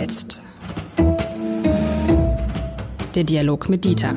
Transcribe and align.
jetzt? 0.00 0.40
Der 3.14 3.24
Dialog 3.24 3.68
mit 3.68 3.84
Dieter. 3.84 4.14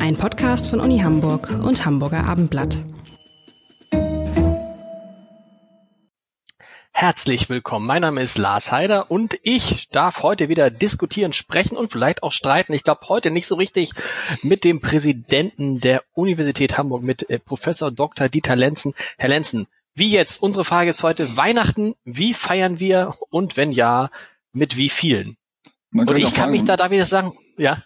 Ein 0.00 0.16
Podcast 0.16 0.68
von 0.68 0.80
Uni 0.80 0.98
Hamburg 0.98 1.48
und 1.62 1.84
Hamburger 1.86 2.24
Abendblatt. 2.28 2.78
Herzlich 6.90 7.48
willkommen. 7.48 7.86
Mein 7.86 8.02
Name 8.02 8.20
ist 8.20 8.36
Lars 8.36 8.72
Heider 8.72 9.12
und 9.12 9.38
ich 9.44 9.88
darf 9.90 10.24
heute 10.24 10.48
wieder 10.48 10.70
diskutieren, 10.70 11.32
sprechen 11.32 11.76
und 11.76 11.88
vielleicht 11.88 12.24
auch 12.24 12.32
streiten. 12.32 12.72
Ich 12.72 12.82
glaube 12.82 13.08
heute 13.08 13.30
nicht 13.30 13.46
so 13.46 13.54
richtig 13.54 13.92
mit 14.42 14.64
dem 14.64 14.80
Präsidenten 14.80 15.80
der 15.80 16.02
Universität 16.14 16.78
Hamburg, 16.78 17.04
mit 17.04 17.30
äh, 17.30 17.38
Professor 17.38 17.92
Dr. 17.92 18.28
Dieter 18.28 18.56
Lenzen. 18.56 18.92
Herr 19.18 19.28
Lenzen, 19.28 19.68
wie 19.94 20.10
jetzt? 20.10 20.42
Unsere 20.42 20.64
Frage 20.64 20.90
ist 20.90 21.02
heute 21.02 21.36
Weihnachten. 21.36 21.94
Wie 22.04 22.32
feiern 22.32 22.80
wir 22.80 23.14
und 23.28 23.58
wenn 23.58 23.70
ja, 23.70 24.08
mit 24.52 24.76
wie 24.76 24.88
vielen? 24.88 25.36
Und 25.92 26.08
ich 26.16 26.24
kann 26.24 26.34
fragen, 26.34 26.50
mich 26.52 26.64
da, 26.64 26.76
darf 26.76 26.92
ich 26.92 26.98
das 26.98 27.10
sagen? 27.10 27.36
Ja. 27.58 27.82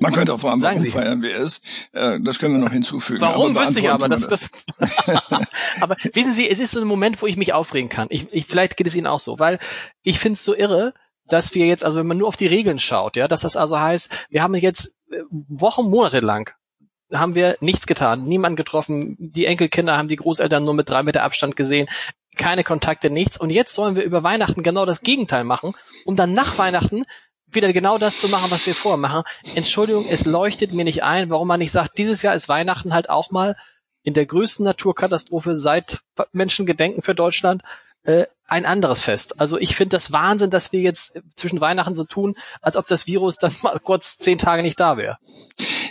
Man 0.00 0.12
könnte 0.12 0.32
auch 0.32 0.40
fragen, 0.40 0.62
warum 0.62 0.86
feiern 0.86 1.22
wir 1.22 1.36
es? 1.36 1.60
Äh, 1.92 2.20
das 2.20 2.38
können 2.38 2.54
wir 2.54 2.60
noch 2.64 2.72
hinzufügen. 2.72 3.20
Warum 3.20 3.56
wüsste 3.56 3.80
ich 3.80 3.90
aber? 3.90 4.08
Das, 4.08 4.28
das 4.28 4.48
aber 5.80 5.96
wissen 6.12 6.32
Sie, 6.32 6.48
es 6.48 6.60
ist 6.60 6.70
so 6.70 6.80
ein 6.80 6.86
Moment, 6.86 7.20
wo 7.20 7.26
ich 7.26 7.36
mich 7.36 7.52
aufregen 7.52 7.88
kann. 7.88 8.06
Ich, 8.10 8.32
ich, 8.32 8.46
vielleicht 8.46 8.76
geht 8.76 8.86
es 8.86 8.94
Ihnen 8.94 9.08
auch 9.08 9.18
so, 9.18 9.40
weil 9.40 9.58
ich 10.02 10.20
finde 10.20 10.34
es 10.34 10.44
so 10.44 10.54
irre, 10.54 10.94
dass 11.26 11.54
wir 11.54 11.66
jetzt, 11.66 11.84
also 11.84 11.98
wenn 11.98 12.06
man 12.06 12.16
nur 12.16 12.28
auf 12.28 12.36
die 12.36 12.46
Regeln 12.46 12.78
schaut, 12.78 13.16
ja, 13.16 13.26
dass 13.26 13.40
das 13.40 13.56
also 13.56 13.78
heißt, 13.80 14.26
wir 14.30 14.42
haben 14.42 14.54
jetzt 14.54 14.94
äh, 15.10 15.18
Wochen, 15.30 15.90
Monate 15.90 16.20
lang 16.20 16.52
haben 17.12 17.34
wir 17.34 17.56
nichts 17.60 17.86
getan, 17.86 18.24
niemand 18.24 18.56
getroffen, 18.56 19.16
die 19.18 19.46
Enkelkinder 19.46 19.96
haben 19.96 20.08
die 20.08 20.16
Großeltern 20.16 20.64
nur 20.64 20.74
mit 20.74 20.88
drei 20.90 21.02
Meter 21.02 21.22
Abstand 21.22 21.56
gesehen, 21.56 21.88
keine 22.38 22.64
Kontakte, 22.64 23.10
nichts. 23.10 23.38
Und 23.38 23.50
jetzt 23.50 23.74
sollen 23.74 23.96
wir 23.96 24.04
über 24.04 24.22
Weihnachten 24.22 24.62
genau 24.62 24.86
das 24.86 25.02
Gegenteil 25.02 25.44
machen, 25.44 25.74
um 26.06 26.16
dann 26.16 26.32
nach 26.32 26.56
Weihnachten 26.56 27.02
wieder 27.50 27.72
genau 27.72 27.98
das 27.98 28.18
zu 28.18 28.28
machen, 28.28 28.50
was 28.50 28.66
wir 28.66 28.74
vorher 28.74 28.98
machen. 28.98 29.22
Entschuldigung, 29.54 30.06
es 30.08 30.24
leuchtet 30.24 30.72
mir 30.72 30.84
nicht 30.84 31.02
ein, 31.02 31.30
warum 31.30 31.48
man 31.48 31.60
nicht 31.60 31.72
sagt, 31.72 31.98
dieses 31.98 32.22
Jahr 32.22 32.34
ist 32.34 32.48
Weihnachten 32.48 32.94
halt 32.94 33.10
auch 33.10 33.30
mal 33.30 33.56
in 34.02 34.14
der 34.14 34.26
größten 34.26 34.64
Naturkatastrophe 34.64 35.56
seit 35.56 36.00
Menschengedenken 36.32 37.02
für 37.02 37.14
Deutschland 37.14 37.62
äh, 38.04 38.26
ein 38.46 38.64
anderes 38.64 39.02
Fest. 39.02 39.40
Also 39.40 39.58
ich 39.58 39.76
finde 39.76 39.96
das 39.96 40.12
Wahnsinn, 40.12 40.50
dass 40.50 40.72
wir 40.72 40.80
jetzt 40.80 41.20
zwischen 41.36 41.60
Weihnachten 41.60 41.94
so 41.94 42.04
tun, 42.04 42.34
als 42.62 42.76
ob 42.76 42.86
das 42.86 43.06
Virus 43.06 43.36
dann 43.36 43.54
mal 43.62 43.78
kurz 43.78 44.16
zehn 44.16 44.38
Tage 44.38 44.62
nicht 44.62 44.80
da 44.80 44.96
wäre. 44.96 45.18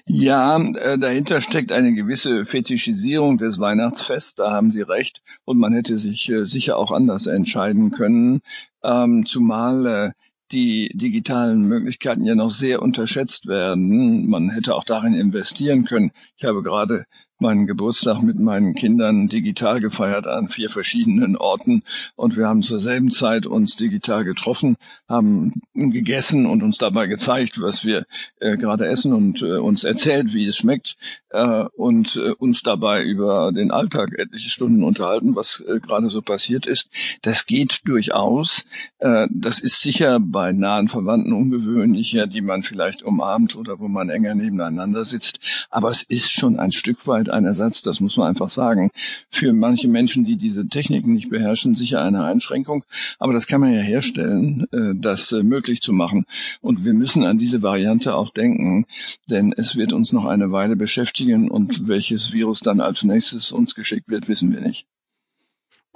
Ja, 0.09 0.57
äh, 0.57 0.97
dahinter 0.97 1.41
steckt 1.41 1.73
eine 1.73 1.93
gewisse 1.93 2.45
Fetischisierung 2.45 3.37
des 3.37 3.59
Weihnachtsfests, 3.59 4.35
da 4.35 4.53
haben 4.53 4.71
Sie 4.71 4.81
recht. 4.81 5.21
Und 5.43 5.57
man 5.57 5.73
hätte 5.73 5.97
sich 5.97 6.29
äh, 6.29 6.45
sicher 6.45 6.77
auch 6.77 6.93
anders 6.93 7.27
entscheiden 7.27 7.91
können. 7.91 8.39
Ähm, 8.83 9.25
zumal 9.25 9.85
äh, 9.85 10.11
die 10.53 10.89
digitalen 10.93 11.67
Möglichkeiten 11.67 12.23
ja 12.23 12.35
noch 12.35 12.51
sehr 12.51 12.81
unterschätzt 12.81 13.47
werden. 13.47 14.29
Man 14.29 14.49
hätte 14.49 14.75
auch 14.75 14.85
darin 14.85 15.13
investieren 15.13 15.83
können. 15.83 16.11
Ich 16.37 16.45
habe 16.45 16.63
gerade 16.63 17.03
meinen 17.39 17.67
Geburtstag 17.67 18.21
mit 18.21 18.39
meinen 18.39 18.73
Kindern 18.73 19.27
digital 19.27 19.79
gefeiert 19.79 20.27
an 20.27 20.49
vier 20.49 20.69
verschiedenen 20.69 21.35
Orten 21.37 21.83
und 22.15 22.35
wir 22.35 22.47
haben 22.47 22.63
zur 22.63 22.79
selben 22.79 23.11
Zeit 23.11 23.45
uns 23.45 23.75
digital 23.75 24.23
getroffen, 24.23 24.77
haben 25.07 25.61
gegessen 25.73 26.45
und 26.45 26.63
uns 26.63 26.77
dabei 26.77 27.07
gezeigt, 27.07 27.61
was 27.61 27.85
wir 27.85 28.05
äh, 28.39 28.57
gerade 28.57 28.87
essen 28.87 29.13
und 29.13 29.41
äh, 29.41 29.57
uns 29.57 29.83
erzählt, 29.83 30.33
wie 30.33 30.45
es 30.45 30.57
schmeckt 30.57 30.97
äh, 31.29 31.65
und 31.75 32.15
äh, 32.15 32.31
uns 32.31 32.63
dabei 32.63 33.03
über 33.03 33.51
den 33.51 33.71
Alltag 33.71 34.17
etliche 34.17 34.49
Stunden 34.49 34.83
unterhalten, 34.83 35.35
was 35.35 35.63
äh, 35.67 35.79
gerade 35.79 36.09
so 36.09 36.21
passiert 36.21 36.65
ist. 36.65 36.89
Das 37.21 37.45
geht 37.45 37.81
durchaus. 37.85 38.65
Äh, 38.99 39.27
das 39.31 39.59
ist 39.59 39.81
sicher 39.81 40.19
bei 40.19 40.51
nahen 40.51 40.87
Verwandten 40.87 41.33
ungewöhnlicher, 41.33 42.27
die 42.27 42.41
man 42.41 42.63
vielleicht 42.63 43.03
umarmt 43.03 43.55
oder 43.55 43.79
wo 43.79 43.87
man 43.87 44.09
enger 44.09 44.35
nebeneinander 44.35 45.05
sitzt, 45.05 45.39
aber 45.69 45.89
es 45.89 46.03
ist 46.03 46.31
schon 46.31 46.59
ein 46.59 46.71
Stück 46.71 47.07
weit 47.07 47.26
halt 47.27 47.37
ein 47.37 47.45
Ersatz, 47.45 47.81
das 47.81 47.99
muss 47.99 48.17
man 48.17 48.27
einfach 48.27 48.49
sagen. 48.49 48.91
Für 49.29 49.53
manche 49.53 49.87
Menschen, 49.87 50.25
die 50.25 50.37
diese 50.37 50.67
Techniken 50.67 51.13
nicht 51.13 51.29
beherrschen, 51.29 51.75
sicher 51.75 52.01
eine 52.01 52.23
Einschränkung. 52.23 52.83
Aber 53.19 53.33
das 53.33 53.47
kann 53.47 53.61
man 53.61 53.73
ja 53.73 53.81
herstellen, 53.81 54.67
äh, 54.71 54.93
das 54.95 55.31
äh, 55.31 55.43
möglich 55.43 55.81
zu 55.81 55.93
machen. 55.93 56.25
Und 56.61 56.85
wir 56.85 56.93
müssen 56.93 57.23
an 57.23 57.37
diese 57.37 57.61
Variante 57.61 58.15
auch 58.15 58.29
denken, 58.29 58.85
denn 59.29 59.53
es 59.55 59.75
wird 59.75 59.93
uns 59.93 60.11
noch 60.11 60.25
eine 60.25 60.51
Weile 60.51 60.75
beschäftigen 60.75 61.49
und 61.49 61.87
welches 61.87 62.31
Virus 62.33 62.61
dann 62.61 62.79
als 62.79 63.03
nächstes 63.03 63.51
uns 63.51 63.75
geschickt 63.75 64.09
wird, 64.09 64.27
wissen 64.27 64.53
wir 64.53 64.61
nicht. 64.61 64.87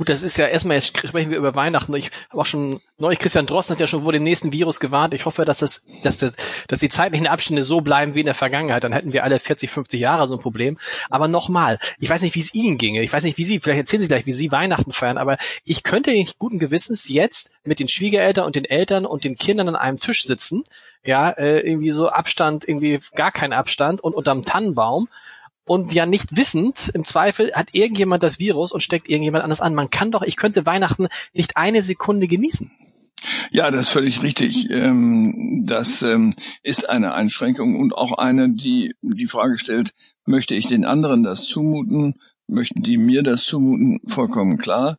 Gut, 0.02 0.10
das 0.10 0.24
ist 0.24 0.38
ja 0.38 0.48
erstmal, 0.48 0.78
jetzt 0.78 0.98
sprechen 0.98 1.30
wir 1.30 1.38
über 1.38 1.54
Weihnachten. 1.54 1.94
Ich 1.94 2.10
habe 2.32 2.42
auch 2.42 2.48
schon, 2.48 2.82
neulich 2.98 3.20
Christian 3.20 3.46
Drosten 3.46 3.76
hat 3.76 3.80
ja 3.80 3.86
schon 3.86 4.02
vor 4.02 4.12
dem 4.12 4.24
nächsten 4.24 4.52
Virus 4.52 4.80
gewarnt. 4.80 5.14
Ich 5.14 5.28
hoffe, 5.28 5.46
dass 5.46 5.60
das, 5.60 5.86
dass 6.02 6.18
das, 6.18 6.34
dass 6.68 6.80
die 6.80 6.90
zeitlichen 6.90 7.28
Abstände 7.28 7.64
so 7.64 7.82
bleiben 7.82 8.16
wie 8.16 8.22
in 8.22 8.26
der 8.26 8.34
Vergangenheit. 8.34 8.84
Dann 8.84 8.94
hätten 8.94 9.14
wir 9.14 9.24
alle 9.24 9.38
40, 9.38 9.70
50 9.70 10.00
Jahre 10.00 10.28
so 10.28 10.34
ein 10.34 10.42
Problem. 10.42 10.80
Aber 11.12 11.28
nochmal, 11.28 11.78
ich 12.00 12.10
weiß 12.10 12.24
nicht, 12.24 12.34
wie 12.34 12.40
es 12.40 12.52
Ihnen 12.56 12.80
ginge. 12.80 13.04
Ich 13.04 13.14
weiß 13.14 13.24
nicht, 13.24 13.38
wie 13.38 13.44
Sie, 13.44 13.60
vielleicht 13.60 13.82
erzählen 13.82 14.02
Sie 14.02 14.08
gleich, 14.08 14.26
wie 14.26 14.32
Sie 14.32 14.52
Weihnachten 14.52 14.92
feiern. 14.92 15.20
Aber 15.20 15.38
ich 15.66 15.84
könnte 15.84 16.10
nicht 16.10 16.40
guten 16.40 16.58
Gewissens 16.58 17.08
jetzt 17.08 17.52
mit 17.64 17.80
den 17.80 17.88
Schwiegereltern 17.88 18.48
und 18.48 18.56
den 18.56 18.66
Eltern 18.66 19.06
und 19.06 19.24
den 19.24 19.36
Kindern 19.36 19.70
an 19.70 19.76
einem 19.76 20.00
Tisch 20.00 20.24
sitzen. 20.24 20.64
Ja, 21.04 21.30
äh, 21.30 21.60
irgendwie 21.60 21.92
so 21.92 22.10
Abstand, 22.10 22.68
irgendwie 22.68 23.02
gar 23.14 23.32
kein 23.32 23.54
Abstand 23.54 24.04
und 24.04 24.16
unterm 24.16 24.42
Tannenbaum 24.42 25.10
und 25.72 25.94
ja 25.94 26.06
nicht 26.06 26.36
wissend, 26.36 26.92
im 26.94 27.06
Zweifel 27.06 27.54
hat 27.54 27.70
irgendjemand 27.72 28.24
das 28.24 28.40
Virus 28.40 28.74
und 28.74 28.84
steckt 28.84 29.08
irgendjemand 29.08 29.46
anders 29.46 29.62
an. 29.62 29.74
Man 29.74 29.90
kann 29.90 30.12
doch, 30.12 30.22
ich 30.22 30.36
könnte 30.36 30.66
Weihnachten 30.66 31.08
nicht 31.32 31.56
eine 31.56 31.82
Sekunde 31.82 32.28
genießen. 32.28 32.70
Ja, 33.52 33.72
das 33.72 33.84
ist 33.84 33.88
völlig 33.88 34.22
richtig. 34.22 34.70
Ähm, 34.70 35.64
das 35.66 36.02
ähm, 36.02 36.34
ist 36.62 36.90
eine 36.90 37.14
Einschränkung 37.14 37.80
und 37.80 37.94
auch 37.94 38.12
eine, 38.18 38.50
die 38.50 38.96
die 39.02 39.28
Frage 39.28 39.58
stellt, 39.58 39.94
möchte 40.26 40.56
ich 40.56 40.68
den 40.68 40.84
anderen 40.84 41.24
das 41.24 41.46
zumuten? 41.46 42.16
Möchten 42.48 42.84
die 42.84 42.98
mir 42.98 43.24
das 43.24 43.46
zumuten? 43.46 44.02
Vollkommen 44.08 44.58
klar. 44.58 44.98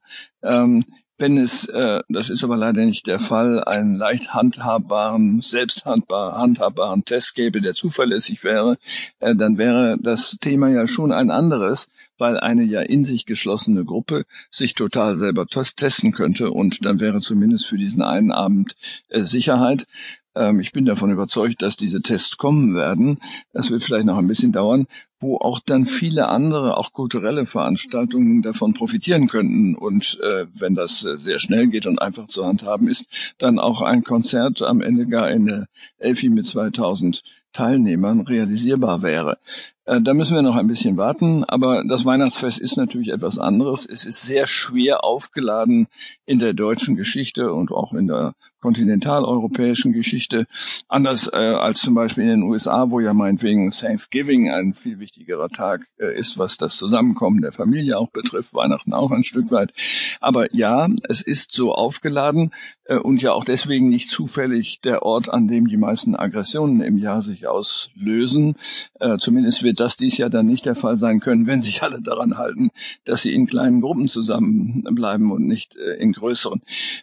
Wenn 1.23 1.39
es, 1.39 1.67
äh, 1.67 2.01
das 2.09 2.31
ist 2.31 2.43
aber 2.43 2.57
leider 2.57 2.85
nicht 2.85 3.07
der 3.07 3.21
Fall, 3.21 3.63
einen 3.63 3.97
leicht 3.97 4.35
handhabbaren, 4.35 5.41
selbst 5.41 5.85
handhabbaren 5.87 7.05
Test 7.05 7.37
gäbe, 7.37 7.61
der 7.61 7.75
zuverlässig 7.75 8.43
wäre, 8.43 8.77
äh, 9.21 9.37
dann 9.37 9.57
wäre 9.57 9.99
das 10.01 10.39
Thema 10.41 10.69
ja 10.69 10.89
schon 10.89 11.13
ein 11.13 11.31
anderes, 11.31 11.89
weil 12.19 12.41
eine 12.41 12.65
ja 12.65 12.81
in 12.81 13.05
sich 13.05 13.25
geschlossene 13.25 13.85
Gruppe 13.85 14.25
sich 14.51 14.75
total 14.75 15.17
selber 15.17 15.47
testen 15.47 16.11
könnte 16.11 16.51
und 16.51 16.85
dann 16.85 16.99
wäre 16.99 17.21
zumindest 17.21 17.69
für 17.69 17.79
diesen 17.79 18.03
einen 18.03 18.33
Abend 18.33 18.75
äh, 19.09 19.23
Sicherheit. 19.23 19.87
Ähm, 20.35 20.59
ich 20.59 20.73
bin 20.73 20.87
davon 20.87 21.13
überzeugt, 21.13 21.63
dass 21.63 21.77
diese 21.77 22.03
Tests 22.03 22.37
kommen 22.37 22.75
werden. 22.75 23.21
Das 23.53 23.71
wird 23.71 23.85
vielleicht 23.85 24.07
noch 24.07 24.19
ein 24.19 24.27
bisschen 24.27 24.51
dauern, 24.51 24.89
wo 25.23 25.39
auch 25.39 25.61
dann 25.61 25.87
viele 25.87 26.29
andere, 26.29 26.77
auch 26.77 26.93
kulturelle 26.93 27.47
Veranstaltungen 27.47 28.43
davon 28.43 28.75
profitieren 28.75 29.29
könnten. 29.29 29.77
Und 29.77 30.19
äh, 30.21 30.47
wenn 30.55 30.75
das 30.75 31.05
äh, 31.05 31.17
sehr 31.19 31.39
schnell 31.39 31.69
geht 31.69 31.87
und 31.87 32.01
einfach 32.01 32.27
zu 32.27 32.45
handhaben 32.45 32.89
ist, 32.89 33.07
dann 33.39 33.59
auch 33.59 33.81
ein 33.81 34.03
Konzert 34.03 34.61
am 34.63 34.83
Ende 34.83 35.07
gar 35.07 35.31
in 35.31 35.47
der 35.47 35.67
Elfi 35.99 36.29
mit 36.29 36.47
2000 36.47 37.23
Teilnehmern 37.53 38.23
realisierbar 38.23 39.03
wäre. 39.03 39.39
Äh, 39.85 40.01
da 40.01 40.15
müssen 40.15 40.35
wir 40.35 40.43
noch 40.43 40.57
ein 40.57 40.69
bisschen 40.69 40.97
warten, 40.97 41.45
aber 41.45 41.85
das 41.85 42.05
Weihnachtsfest 42.05 42.59
ist 42.59 42.77
natürlich 42.77 43.09
etwas 43.09 43.39
anderes. 43.39 43.87
Es 43.87 44.07
ist 44.07 44.23
sehr 44.23 44.47
schwer 44.47 45.05
aufgeladen 45.05 45.89
in 46.25 46.39
der 46.39 46.55
deutschen 46.55 46.97
Geschichte 46.97 47.53
und 47.53 47.73
auch 47.73 47.93
in 47.93 48.07
der 48.07 48.35
kontinentaleuropäischen 48.61 49.93
Geschichte. 49.93 50.47
Anders 50.89 51.29
äh, 51.33 51.37
als 51.37 51.81
zum 51.81 51.95
Beispiel 51.95 52.25
in 52.25 52.31
den 52.31 52.43
USA, 52.43 52.91
wo 52.91 53.01
ja 53.01 53.13
meinetwegen 53.13 53.71
Thanksgiving 53.71 54.51
ein 54.51 54.75
viel 54.75 55.01
wichtigerer 55.13 55.51
Tag 55.51 55.87
äh, 55.99 56.19
ist, 56.19 56.39
was 56.39 56.57
das 56.57 56.77
Zusammenkommen 56.77 57.43
der 57.43 57.53
Familie 57.53 57.99
auch 57.99 58.11
betrifft, 58.11 58.55
Weihnachten 58.55 58.95
auch 58.95 59.11
ein 59.11 59.25
Stück 59.25 59.51
weit. 59.51 59.75
Aber 60.21 60.55
ja, 60.55 60.89
es 61.07 61.21
ist 61.21 61.53
so 61.53 61.75
aufgeladen 61.75 62.53
äh, 62.85 62.97
und 62.97 63.21
ja 63.21 63.33
auch 63.33 63.45
deswegen 63.45 63.91
nicht 63.91 64.09
zufällig 64.09 64.81
der 64.81 65.03
Ort, 65.03 65.29
an 65.29 65.49
dem 65.49 65.69
die 65.69 65.77
meisten 65.77 66.17
Aggressionen 66.17 66.81
im 66.81 66.97
Jahr 66.97 67.21
sich 67.21 67.47
auslösen. 67.47 68.57
Äh, 69.01 69.19
zumindest 69.19 69.63
wird 69.63 69.81
das 69.81 69.97
dies 69.97 70.17
Jahr 70.17 70.31
dann 70.31 70.47
nicht 70.47 70.65
der 70.65 70.77
Fall 70.77 70.97
sein 70.97 71.21
können, 71.21 71.47
wenn 71.47 71.61
sich 71.61 71.83
alle 71.83 72.01
daran 72.01 72.39
halten, 72.39 72.71
dass 73.05 73.21
sie 73.21 73.35
in 73.35 73.47
kleinen 73.47 73.83
Gruppen 73.83 74.09
zusammenbleiben 74.09 75.31
und 75.31 75.47
nicht 75.47 75.77
äh, 75.77 75.97
in 75.97 76.13
größeren. 76.13 76.63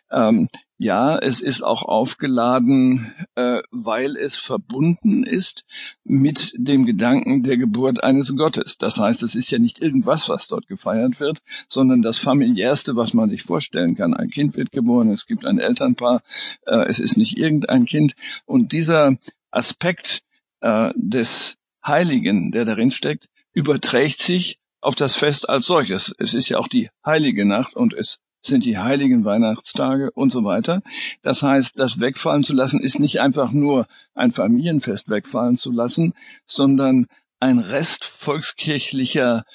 Ähm, 0.10 0.50
ja, 0.82 1.18
es 1.20 1.42
ist 1.42 1.62
auch 1.62 1.84
aufgeladen, 1.84 3.14
äh, 3.36 3.62
weil 3.70 4.16
es 4.16 4.38
verbunden 4.38 5.24
ist 5.24 5.66
mit 6.06 6.54
dem 6.56 6.86
Gedanken 6.86 7.44
der 7.44 7.58
Geburt 7.58 8.02
eines 8.02 8.34
Gottes. 8.34 8.78
Das 8.78 8.98
heißt, 8.98 9.22
es 9.24 9.36
ist 9.36 9.52
ja 9.52 9.60
nicht 9.60 9.82
irgendwas, 9.82 10.30
was 10.30 10.48
dort 10.48 10.68
gefeiert 10.68 11.20
wird, 11.20 11.40
sondern 11.68 12.02
das 12.02 12.18
familiärste, 12.18 12.96
was 12.96 13.14
man 13.14 13.30
sich 13.30 13.44
vorstellen 13.44 13.96
kann. 13.96 14.14
Ein 14.14 14.30
Kind 14.30 14.56
wird 14.56 14.72
geboren, 14.72 15.12
es 15.12 15.26
gibt 15.26 15.46
ein 15.46 15.60
Elternpaar, 15.60 16.22
äh, 16.66 16.86
es 16.88 17.00
ist 17.00 17.18
nicht 17.18 17.38
irgendein 17.38 17.84
Kind. 17.84 18.14
Und 18.46 18.72
dieser 18.72 19.18
Aspekt 19.52 20.22
äh, 20.62 20.94
des 20.96 21.58
Heiligen, 21.86 22.52
der 22.52 22.64
darin 22.64 22.92
steckt, 22.92 23.28
überträgt 23.52 24.22
sich 24.22 24.60
auf 24.80 24.96
das 24.96 25.18
Fest 25.18 25.50
als 25.50 25.66
solches. 25.66 26.16
Es 26.20 26.34
ist 26.34 26.48
ja 26.48 26.58
auch 26.58 26.70
die 26.70 26.90
heilige 27.06 27.46
Nacht 27.46 27.76
und 27.76 27.94
es 27.94 28.20
sind 28.42 28.66
die 28.66 28.78
heiligen 28.78 29.26
Weihnachtstage 29.26 30.12
und 30.12 30.32
so 30.32 30.44
weiter. 30.44 30.82
Das 31.22 31.44
heißt, 31.44 31.80
das 31.80 32.00
wegfallen 32.00 32.44
zu 32.44 32.54
lassen 32.54 32.80
ist 32.80 33.00
nicht 33.00 33.20
einfach 33.20 33.52
nur 33.52 33.88
ein 34.16 34.32
Familienfest 34.32 35.10
wegfallen 35.10 35.56
zu 35.56 35.72
lassen, 35.72 36.14
sondern 36.46 37.08
ein 37.40 37.60
Rest 37.60 38.06
volkskirchlicher 38.06 39.46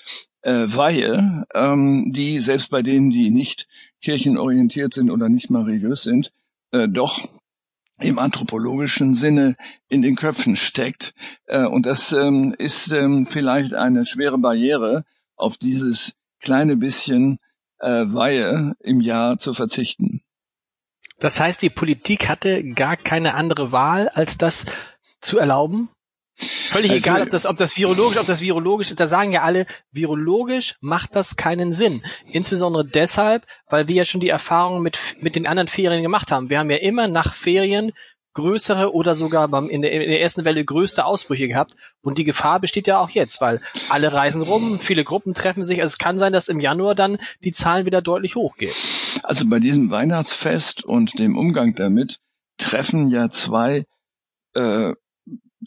äh, 0.43 0.67
Weihe, 0.69 1.47
ähm, 1.55 2.13
die 2.13 2.41
selbst 2.41 2.71
bei 2.71 2.83
denen, 2.83 3.11
die 3.11 3.31
nicht 3.31 3.67
kirchenorientiert 4.03 4.93
sind 4.95 5.11
oder 5.11 5.29
nicht 5.29 5.51
mal 5.51 5.63
religiös 5.63 6.03
sind, 6.03 6.33
äh, 6.73 6.89
doch 6.89 7.27
im 8.01 8.19
anthropologischen 8.19 9.15
Sinne 9.15 9.57
in 9.89 10.03
den 10.03 10.17
Köpfen 10.17 10.57
steckt. 10.57 11.15
Äh, 11.47 11.67
und 11.67 11.87
das 11.87 12.13
ähm, 12.13 12.55
ist 12.59 12.93
ähm, 12.93 13.25
vielleicht 13.25 13.75
eine 13.75 14.05
schwere 14.05 14.39
Barriere, 14.39 15.05
auf 15.37 15.57
dieses 15.57 16.15
kleine 16.41 16.77
bisschen 16.77 17.39
äh, 17.79 17.88
Weihe 17.88 18.75
im 18.81 19.00
Jahr 19.00 19.38
zu 19.38 19.55
verzichten. 19.55 20.23
Das 21.19 21.41
heißt, 21.41 21.62
die 21.62 21.71
Politik 21.71 22.29
hatte 22.29 22.65
gar 22.65 22.97
keine 22.97 23.35
andere 23.35 23.73
Wahl, 23.73 24.09
als 24.09 24.37
das 24.37 24.67
zu 25.21 25.38
erlauben? 25.38 25.88
Völlig 26.37 26.91
also, 26.91 26.99
egal, 26.99 27.23
ob 27.23 27.31
das, 27.31 27.47
ob 27.47 27.56
das 27.56 27.76
virologisch, 27.76 28.19
ob 28.19 28.26
das 28.26 28.41
virologisch 28.41 28.91
ist. 28.91 28.99
Da 28.99 29.06
sagen 29.06 29.32
ja 29.32 29.43
alle, 29.43 29.67
virologisch 29.93 30.75
macht 30.81 31.15
das 31.15 31.37
keinen 31.37 31.73
Sinn. 31.73 32.03
Insbesondere 32.26 32.85
deshalb, 32.85 33.47
weil 33.69 33.87
wir 33.87 33.94
ja 33.94 34.05
schon 34.05 34.20
die 34.20 34.31
Erfahrung 34.31 34.82
mit, 34.82 34.99
mit 35.20 35.37
den 35.37 35.47
anderen 35.47 35.69
Ferien 35.69 36.03
gemacht 36.03 36.32
haben. 36.32 36.50
Wir 36.50 36.59
haben 36.59 36.70
ja 36.70 36.79
immer 36.79 37.06
nach 37.06 37.35
Ferien 37.35 37.93
größere 38.35 38.93
oder 38.93 39.17
sogar 39.17 39.49
beim, 39.49 39.69
in, 39.69 39.83
der, 39.83 39.93
in 39.93 40.11
der 40.11 40.21
ersten 40.21 40.45
Welle 40.45 40.65
größte 40.65 41.05
Ausbrüche 41.05 41.49
gehabt. 41.49 41.75
Und 42.03 42.19
die 42.19 42.25
Gefahr 42.25 42.61
besteht 42.61 42.87
ja 42.87 42.99
auch 42.99 43.11
jetzt, 43.11 43.41
weil 43.41 43.61
alle 43.89 44.13
reisen 44.13 44.43
rum, 44.43 44.79
viele 44.79 45.05
Gruppen 45.05 45.35
treffen 45.35 45.65
sich. 45.65 45.81
Also 45.81 45.93
es 45.93 45.99
kann 45.99 46.19
sein, 46.19 46.33
dass 46.33 46.49
im 46.49 46.61
Januar 46.61 46.95
dann 46.95 47.19
die 47.43 47.53
Zahlen 47.53 47.87
wieder 47.87 48.03
deutlich 48.03 48.37
hochgehen. 48.37 48.75
Also 49.23 49.49
bei 49.49 49.61
diesem 49.61 49.91
Weihnachtsfest 49.91 50.85
und 50.85 51.19
dem 51.19 51.39
Umgang 51.39 51.75
damit 51.75 52.19
treffen 52.59 53.09
ja 53.09 53.31
zwei 53.31 53.87
äh, 54.55 54.95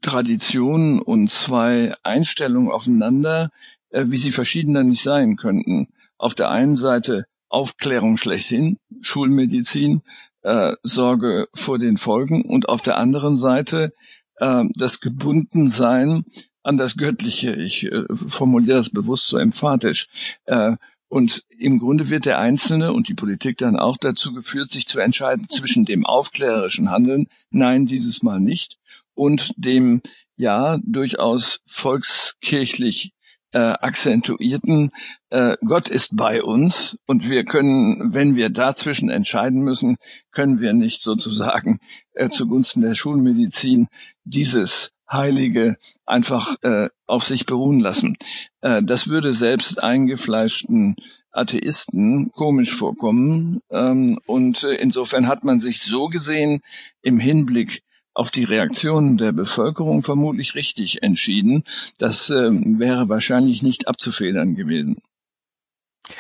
Traditionen 0.02 1.02
und 1.02 1.32
zwei 1.32 1.96
Einstellungen 2.04 2.72
aufeinander, 2.72 3.52
äh, 3.90 4.06
wie 4.08 4.18
sie 4.18 4.32
verschiedener 4.32 4.84
nicht 4.84 5.04
sein 5.04 5.38
könnten. 5.38 5.88
Auf 6.18 6.34
der 6.34 6.50
einen 6.50 6.76
Seite 6.76 7.26
Aufklärung 7.50 8.18
schlechthin, 8.18 8.78
Schulmedizin, 9.02 10.02
äh, 10.48 10.76
Sorge 10.82 11.50
vor 11.54 11.78
den 11.78 11.98
Folgen 11.98 12.44
und 12.44 12.70
auf 12.70 12.82
der 12.82 12.98
anderen 12.98 13.36
Seite 13.36 13.92
äh, 14.38 14.64
das 14.76 15.02
Gebundensein 15.02 16.24
an 16.64 16.78
das 16.78 16.96
Göttliche. 16.96 17.54
Ich 17.54 17.84
äh, 17.84 18.04
formuliere 18.30 18.78
das 18.78 18.90
bewusst 18.90 19.28
so 19.28 19.38
emphatisch. 19.38 20.08
Äh, 20.46 20.78
und 21.10 21.44
im 21.58 21.80
Grunde 21.80 22.10
wird 22.10 22.26
der 22.26 22.40
Einzelne 22.40 22.94
und 22.94 23.10
die 23.10 23.14
Politik 23.14 23.58
dann 23.58 23.78
auch 23.78 23.98
dazu 23.98 24.34
geführt, 24.34 24.72
sich 24.72 24.88
zu 24.88 25.00
entscheiden 25.00 25.48
zwischen 25.50 25.86
dem 25.86 26.06
aufklärerischen 26.06 26.90
Handeln, 26.90 27.28
nein, 27.50 27.86
dieses 27.86 28.24
Mal 28.24 28.40
nicht, 28.40 28.78
und 29.14 29.54
dem 29.58 30.02
ja 30.36 30.80
durchaus 30.84 31.60
volkskirchlich 31.66 33.14
äh, 33.52 33.60
akzentuierten 33.60 34.92
äh, 35.30 35.56
Gott 35.66 35.90
ist 35.90 36.16
bei 36.16 36.44
uns 36.44 36.98
und 37.06 37.30
wir 37.30 37.46
können, 37.46 38.14
wenn 38.14 38.36
wir 38.36 38.50
dazwischen 38.50 39.10
entscheiden 39.10 39.62
müssen, 39.62 39.98
können 40.32 40.60
wir 40.60 40.74
nicht 40.74 41.02
sozusagen 41.02 41.80
äh, 42.14 42.30
zugunsten 42.30 42.82
der 42.82 42.94
Schulmedizin 42.94 43.88
dieses 44.24 44.92
Heilige 45.10 45.78
einfach 46.06 46.56
äh, 46.64 46.90
auf 47.06 47.24
sich 47.24 47.46
beruhen 47.46 47.80
lassen. 47.80 48.18
Äh, 48.62 48.84
das 48.84 49.08
würde 49.08 49.34
selbst 49.34 49.82
eingefleischten 49.82 50.96
Atheisten 51.32 52.32
komisch 52.34 52.74
vorkommen. 52.74 53.62
Ähm, 53.70 54.20
und 54.26 54.64
äh, 54.64 54.76
insofern 54.76 55.28
hat 55.28 55.44
man 55.44 55.60
sich 55.60 55.82
so 55.82 56.08
gesehen 56.08 56.62
im 57.02 57.20
Hinblick 57.20 57.84
auf 58.18 58.32
die 58.32 58.44
Reaktionen 58.44 59.18
der 59.18 59.32
Bevölkerung 59.32 60.02
vermutlich 60.02 60.56
richtig 60.56 61.04
entschieden. 61.04 61.64
Das 62.00 62.30
äh, 62.30 62.50
wäre 62.52 63.10
wahrscheinlich 63.10 63.62
nicht 63.62 63.88
abzufedern 63.88 64.56
gewesen. 64.56 65.02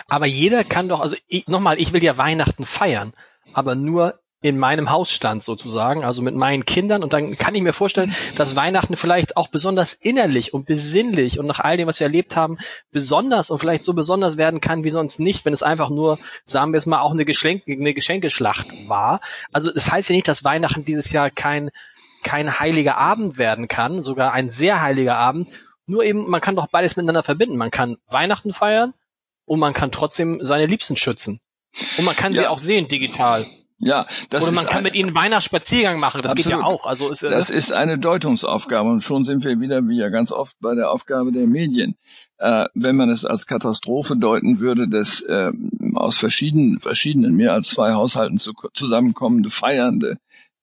Aber 0.08 0.26
jeder 0.26 0.64
kann 0.64 0.90
doch, 0.90 1.00
also 1.00 1.16
nochmal, 1.48 1.80
ich 1.80 1.94
will 1.94 2.04
ja 2.04 2.18
Weihnachten 2.18 2.66
feiern, 2.66 3.14
aber 3.54 3.76
nur 3.76 4.20
in 4.42 4.60
meinem 4.60 4.92
Hausstand 4.92 5.44
sozusagen, 5.44 6.04
also 6.04 6.22
mit 6.22 6.36
meinen 6.36 6.64
Kindern. 6.66 7.04
Und 7.04 7.14
dann 7.14 7.38
kann 7.38 7.56
ich 7.56 7.64
mir 7.64 7.74
vorstellen, 7.74 8.14
dass 8.36 8.56
Weihnachten 8.56 8.96
vielleicht 8.96 9.36
auch 9.36 9.48
besonders 9.48 9.94
innerlich 9.94 10.54
und 10.54 10.68
besinnlich 10.68 11.40
und 11.40 11.48
nach 11.48 11.60
all 11.60 11.78
dem, 11.78 11.88
was 11.88 12.00
wir 12.00 12.06
erlebt 12.06 12.36
haben, 12.36 12.58
besonders 12.92 13.50
und 13.50 13.58
vielleicht 13.60 13.84
so 13.84 13.94
besonders 13.94 14.38
werden 14.38 14.62
kann 14.62 14.84
wie 14.84 14.92
sonst 14.92 15.20
nicht, 15.20 15.44
wenn 15.46 15.54
es 15.54 15.64
einfach 15.64 15.90
nur, 15.90 16.20
sagen 16.46 16.72
wir 16.72 16.78
es 16.78 16.86
mal, 16.86 17.02
auch 17.02 17.14
eine, 17.14 17.26
Geschenke, 17.26 17.72
eine 17.72 17.96
Geschenkeschlacht 17.96 18.68
war. 18.88 19.22
Also 19.52 19.72
das 19.72 19.92
heißt 19.92 20.10
ja 20.10 20.16
nicht, 20.16 20.28
dass 20.28 20.44
Weihnachten 20.44 20.86
dieses 20.86 21.12
Jahr 21.12 21.32
kein, 21.32 21.72
kein 22.24 22.60
heiliger 22.60 22.98
Abend 22.98 23.40
werden 23.40 23.68
kann, 23.68 24.04
sogar 24.04 24.34
ein 24.34 24.52
sehr 24.52 24.82
heiliger 24.82 25.18
Abend. 25.18 25.50
Nur 25.88 26.04
eben, 26.04 26.30
man 26.30 26.42
kann 26.42 26.56
doch 26.56 26.68
beides 26.68 26.96
miteinander 26.96 27.24
verbinden. 27.24 27.58
Man 27.58 27.72
kann 27.72 27.98
Weihnachten 28.08 28.54
feiern 28.54 28.94
und 29.46 29.60
man 29.60 29.74
kann 29.74 29.92
trotzdem 29.92 30.40
seine 30.42 30.68
Liebsten 30.68 30.96
schützen. 30.96 31.40
Und 31.98 32.06
man 32.06 32.16
kann 32.16 32.34
ja. 32.34 32.42
sie 32.42 32.48
auch 32.48 32.60
sehen 32.60 32.88
digital. 32.88 33.48
Ja, 33.80 34.08
das 34.32 34.44
Oder 34.44 34.54
man 34.54 34.66
kann 34.66 34.80
ein, 34.80 34.84
mit 34.84 34.96
ihnen 34.96 35.14
Weihnachtsspaziergang 35.14 36.00
machen, 36.00 36.22
das 36.24 36.32
absolut. 36.32 36.52
geht 36.52 36.60
ja 36.60 36.66
auch. 36.66 36.88
Also 36.88 37.10
ist, 37.10 37.22
das 37.22 37.52
ist 37.52 37.72
eine 37.72 38.00
Deutungsaufgabe 38.00 38.90
und 38.90 39.02
schon 39.02 39.24
sind 39.24 39.44
wir 39.44 39.60
wieder, 39.60 39.88
wie 39.88 39.98
ja 39.98 40.10
ganz 40.10 40.32
oft, 40.32 40.56
bei 40.60 40.74
der 40.74 40.90
Aufgabe 40.90 41.32
der 41.32 41.46
Medien. 41.46 41.96
Äh, 42.40 42.66
wenn 42.74 42.96
man 42.96 43.10
es 43.10 43.24
als 43.24 43.46
Katastrophe 43.46 44.18
deuten 44.18 44.60
würde, 44.60 44.88
dass 44.88 45.22
äh, 45.22 45.52
aus 45.94 46.18
verschiedenen, 46.18 46.80
verschiedenen, 46.80 47.36
mehr 47.36 47.54
als 47.54 47.68
zwei 47.68 47.94
Haushalten 47.94 48.40
zu, 48.40 48.54
zusammenkommende, 48.74 49.52
feiernde 49.52 50.18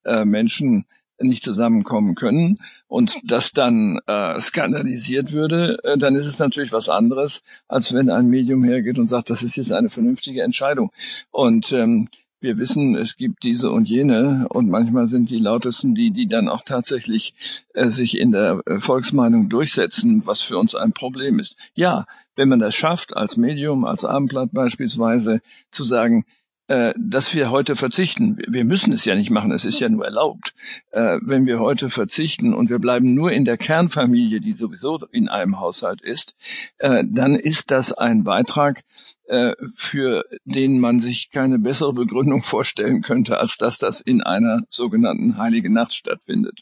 äh, 0.05 0.25
Menschen 0.25 0.85
nicht 1.21 1.45
zusammenkommen 1.45 2.17
können 2.17 2.59
und 2.89 3.15
das 3.25 3.53
dann 3.53 4.01
äh, 4.07 4.41
skandalisiert 4.41 5.31
würde, 5.31 5.79
äh, 5.85 5.97
dann 5.97 6.17
ist 6.17 6.27
es 6.27 6.41
natürlich 6.41 6.73
was 6.73 6.89
anderes, 6.89 7.43
als 7.69 7.93
wenn 7.93 8.11
ein 8.11 8.29
Medium 8.29 8.65
hergeht 8.65 8.99
und 8.99 9.07
sagt, 9.07 9.31
das 9.31 9.45
ist 9.45 9.57
jetzt 9.57 9.73
eine 9.73 9.91
vernünftige 9.91 10.43
Entscheidung. 10.43 10.91
Und 11.31 11.73
ähm, 11.73 12.09
wir 12.44 12.58
wissen, 12.58 12.94
es 12.94 13.17
gibt 13.17 13.43
diese 13.43 13.70
und 13.70 13.88
jene 13.88 14.46
und 14.50 14.69
manchmal 14.69 15.08
sind 15.08 15.31
die 15.31 15.38
lautesten 15.38 15.94
die, 15.94 16.11
die 16.11 16.29
dann 16.29 16.49
auch 16.49 16.62
tatsächlich 16.62 17.35
äh, 17.73 17.88
sich 17.88 18.19
in 18.19 18.31
der 18.31 18.61
äh, 18.67 18.79
Volksmeinung 18.79 19.49
durchsetzen, 19.49 20.26
was 20.26 20.43
für 20.43 20.58
uns 20.58 20.75
ein 20.75 20.93
Problem 20.93 21.38
ist. 21.38 21.56
Ja, 21.75 22.06
wenn 22.37 22.50
man 22.50 22.61
das 22.61 22.75
schafft, 22.75 23.17
als 23.17 23.37
Medium, 23.37 23.85
als 23.85 24.05
Abendblatt 24.05 24.50
beispielsweise, 24.52 25.41
zu 25.70 25.85
sagen, 25.85 26.26
äh, 26.67 26.95
dass 26.99 27.35
wir 27.35 27.51
heute 27.51 27.77
verzichten. 27.77 28.39
Wir 28.49 28.65
müssen 28.65 28.93
es 28.93 29.05
ja 29.05 29.15
nicht 29.15 29.31
machen, 29.31 29.53
es 29.53 29.65
ist 29.65 29.81
ja 29.81 29.89
nur 29.89 30.05
erlaubt. 30.05 30.55
Äh, 30.93 31.19
wenn 31.23 31.47
wir 31.47 31.59
heute 31.59 31.91
verzichten 31.91 32.55
und 32.55 32.71
wir 32.71 32.79
bleiben 32.79 33.15
nur 33.15 33.33
in 33.33 33.44
der 33.44 33.59
Kernfamilie, 33.59 34.41
die 34.41 34.55
sowieso 34.55 34.99
in 35.13 35.29
einem 35.29 35.61
Haushalt 35.61 36.01
ist, 36.01 36.37
äh, 36.79 37.05
dann 37.06 37.35
ist 37.35 37.71
das 37.71 37.93
ein 37.93 38.25
Beitrag, 38.25 38.85
äh, 39.27 39.53
für 39.75 40.25
den 40.44 40.81
man 40.81 41.01
sich 41.01 41.31
keine 41.31 41.59
bessere 41.59 41.93
Begründung 41.93 42.43
vorstellen 42.43 43.03
könnte, 43.03 43.39
als 43.39 43.59
dass 43.59 43.79
das 43.79 44.01
in 44.01 44.23
einer 44.23 44.63
sogenannten 44.71 45.37
Heiligen 45.37 45.73
Nacht 45.73 45.94
stattfindet. 45.94 46.61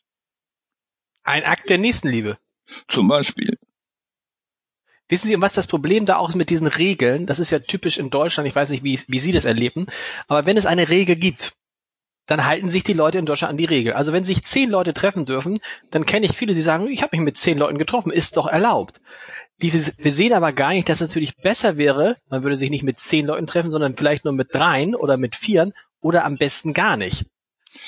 Ein 1.24 1.44
Akt 1.44 1.70
der 1.70 1.78
Nächstenliebe. 1.78 2.38
Zum 2.88 3.08
Beispiel. 3.08 3.58
Wissen 5.12 5.28
Sie, 5.28 5.38
was 5.42 5.52
das 5.52 5.66
Problem 5.66 6.06
da 6.06 6.16
auch 6.16 6.30
ist 6.30 6.36
mit 6.36 6.48
diesen 6.48 6.66
Regeln? 6.66 7.26
Das 7.26 7.38
ist 7.38 7.50
ja 7.50 7.58
typisch 7.58 7.98
in 7.98 8.08
Deutschland. 8.08 8.48
Ich 8.48 8.56
weiß 8.56 8.70
nicht, 8.70 8.82
wie, 8.82 8.98
wie 9.08 9.18
Sie 9.18 9.32
das 9.32 9.44
erleben. 9.44 9.84
Aber 10.26 10.46
wenn 10.46 10.56
es 10.56 10.64
eine 10.64 10.88
Regel 10.88 11.16
gibt, 11.16 11.52
dann 12.24 12.46
halten 12.46 12.70
sich 12.70 12.82
die 12.82 12.94
Leute 12.94 13.18
in 13.18 13.26
Deutschland 13.26 13.50
an 13.50 13.56
die 13.58 13.66
Regel. 13.66 13.92
Also 13.92 14.14
wenn 14.14 14.24
sich 14.24 14.42
zehn 14.42 14.70
Leute 14.70 14.94
treffen 14.94 15.26
dürfen, 15.26 15.60
dann 15.90 16.06
kenne 16.06 16.24
ich 16.24 16.32
viele, 16.32 16.54
die 16.54 16.62
sagen, 16.62 16.88
ich 16.88 17.02
habe 17.02 17.14
mich 17.14 17.26
mit 17.26 17.36
zehn 17.36 17.58
Leuten 17.58 17.76
getroffen, 17.76 18.10
ist 18.10 18.38
doch 18.38 18.46
erlaubt. 18.46 19.02
Die, 19.60 19.74
wir 19.74 20.12
sehen 20.12 20.32
aber 20.32 20.54
gar 20.54 20.70
nicht, 20.70 20.88
dass 20.88 21.02
es 21.02 21.08
natürlich 21.08 21.36
besser 21.36 21.76
wäre, 21.76 22.16
man 22.30 22.42
würde 22.42 22.56
sich 22.56 22.70
nicht 22.70 22.82
mit 22.82 22.98
zehn 22.98 23.26
Leuten 23.26 23.46
treffen, 23.46 23.70
sondern 23.70 23.94
vielleicht 23.94 24.24
nur 24.24 24.32
mit 24.32 24.54
dreien 24.54 24.94
oder 24.94 25.18
mit 25.18 25.36
vieren 25.36 25.74
oder 26.00 26.24
am 26.24 26.38
besten 26.38 26.72
gar 26.72 26.96
nicht. 26.96 27.26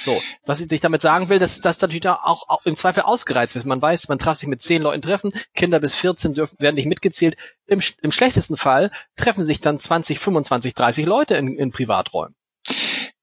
So, 0.04 0.20
was 0.46 0.60
ich 0.60 0.80
damit 0.80 1.02
sagen 1.02 1.28
will, 1.28 1.38
dass 1.38 1.60
das 1.60 1.80
natürlich 1.80 2.08
auch, 2.08 2.48
auch 2.48 2.64
im 2.64 2.76
Zweifel 2.76 3.02
ausgereizt 3.02 3.54
wird. 3.54 3.66
Man 3.66 3.80
weiß, 3.80 4.08
man 4.08 4.18
darf 4.18 4.38
sich 4.38 4.48
mit 4.48 4.62
zehn 4.62 4.82
Leuten 4.82 5.02
treffen, 5.02 5.32
Kinder 5.54 5.80
bis 5.80 5.94
14 5.94 6.34
dürfen, 6.34 6.56
werden 6.58 6.76
nicht 6.76 6.86
mitgezählt. 6.86 7.36
Im, 7.66 7.80
Im 8.02 8.12
schlechtesten 8.12 8.56
Fall 8.56 8.90
treffen 9.16 9.44
sich 9.44 9.60
dann 9.60 9.78
20, 9.78 10.18
25, 10.18 10.74
30 10.74 11.06
Leute 11.06 11.36
in, 11.36 11.56
in 11.56 11.70
Privaträumen. 11.70 12.34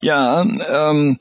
Ja, 0.02 0.42
ähm, 0.42 1.18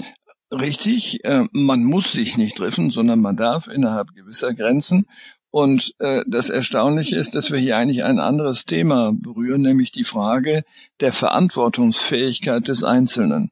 richtig. 0.51 1.25
Äh, 1.25 1.45
man 1.53 1.85
muss 1.85 2.13
sich 2.13 2.37
nicht 2.37 2.57
treffen, 2.57 2.91
sondern 2.91 3.21
man 3.21 3.37
darf 3.37 3.67
innerhalb 3.67 4.15
gewisser 4.15 4.55
Grenzen. 4.55 5.07
Und 5.51 5.95
äh, 5.99 6.23
das 6.29 6.49
Erstaunliche 6.49 7.19
ist, 7.19 7.35
dass 7.35 7.51
wir 7.51 7.59
hier 7.59 7.77
eigentlich 7.77 8.05
ein 8.05 8.21
anderes 8.21 8.67
Thema 8.67 9.13
berühren, 9.13 9.63
nämlich 9.63 9.91
die 9.91 10.05
Frage 10.05 10.63
der 11.01 11.13
Verantwortungsfähigkeit 11.13 12.69
des 12.69 12.85
Einzelnen. 12.85 13.51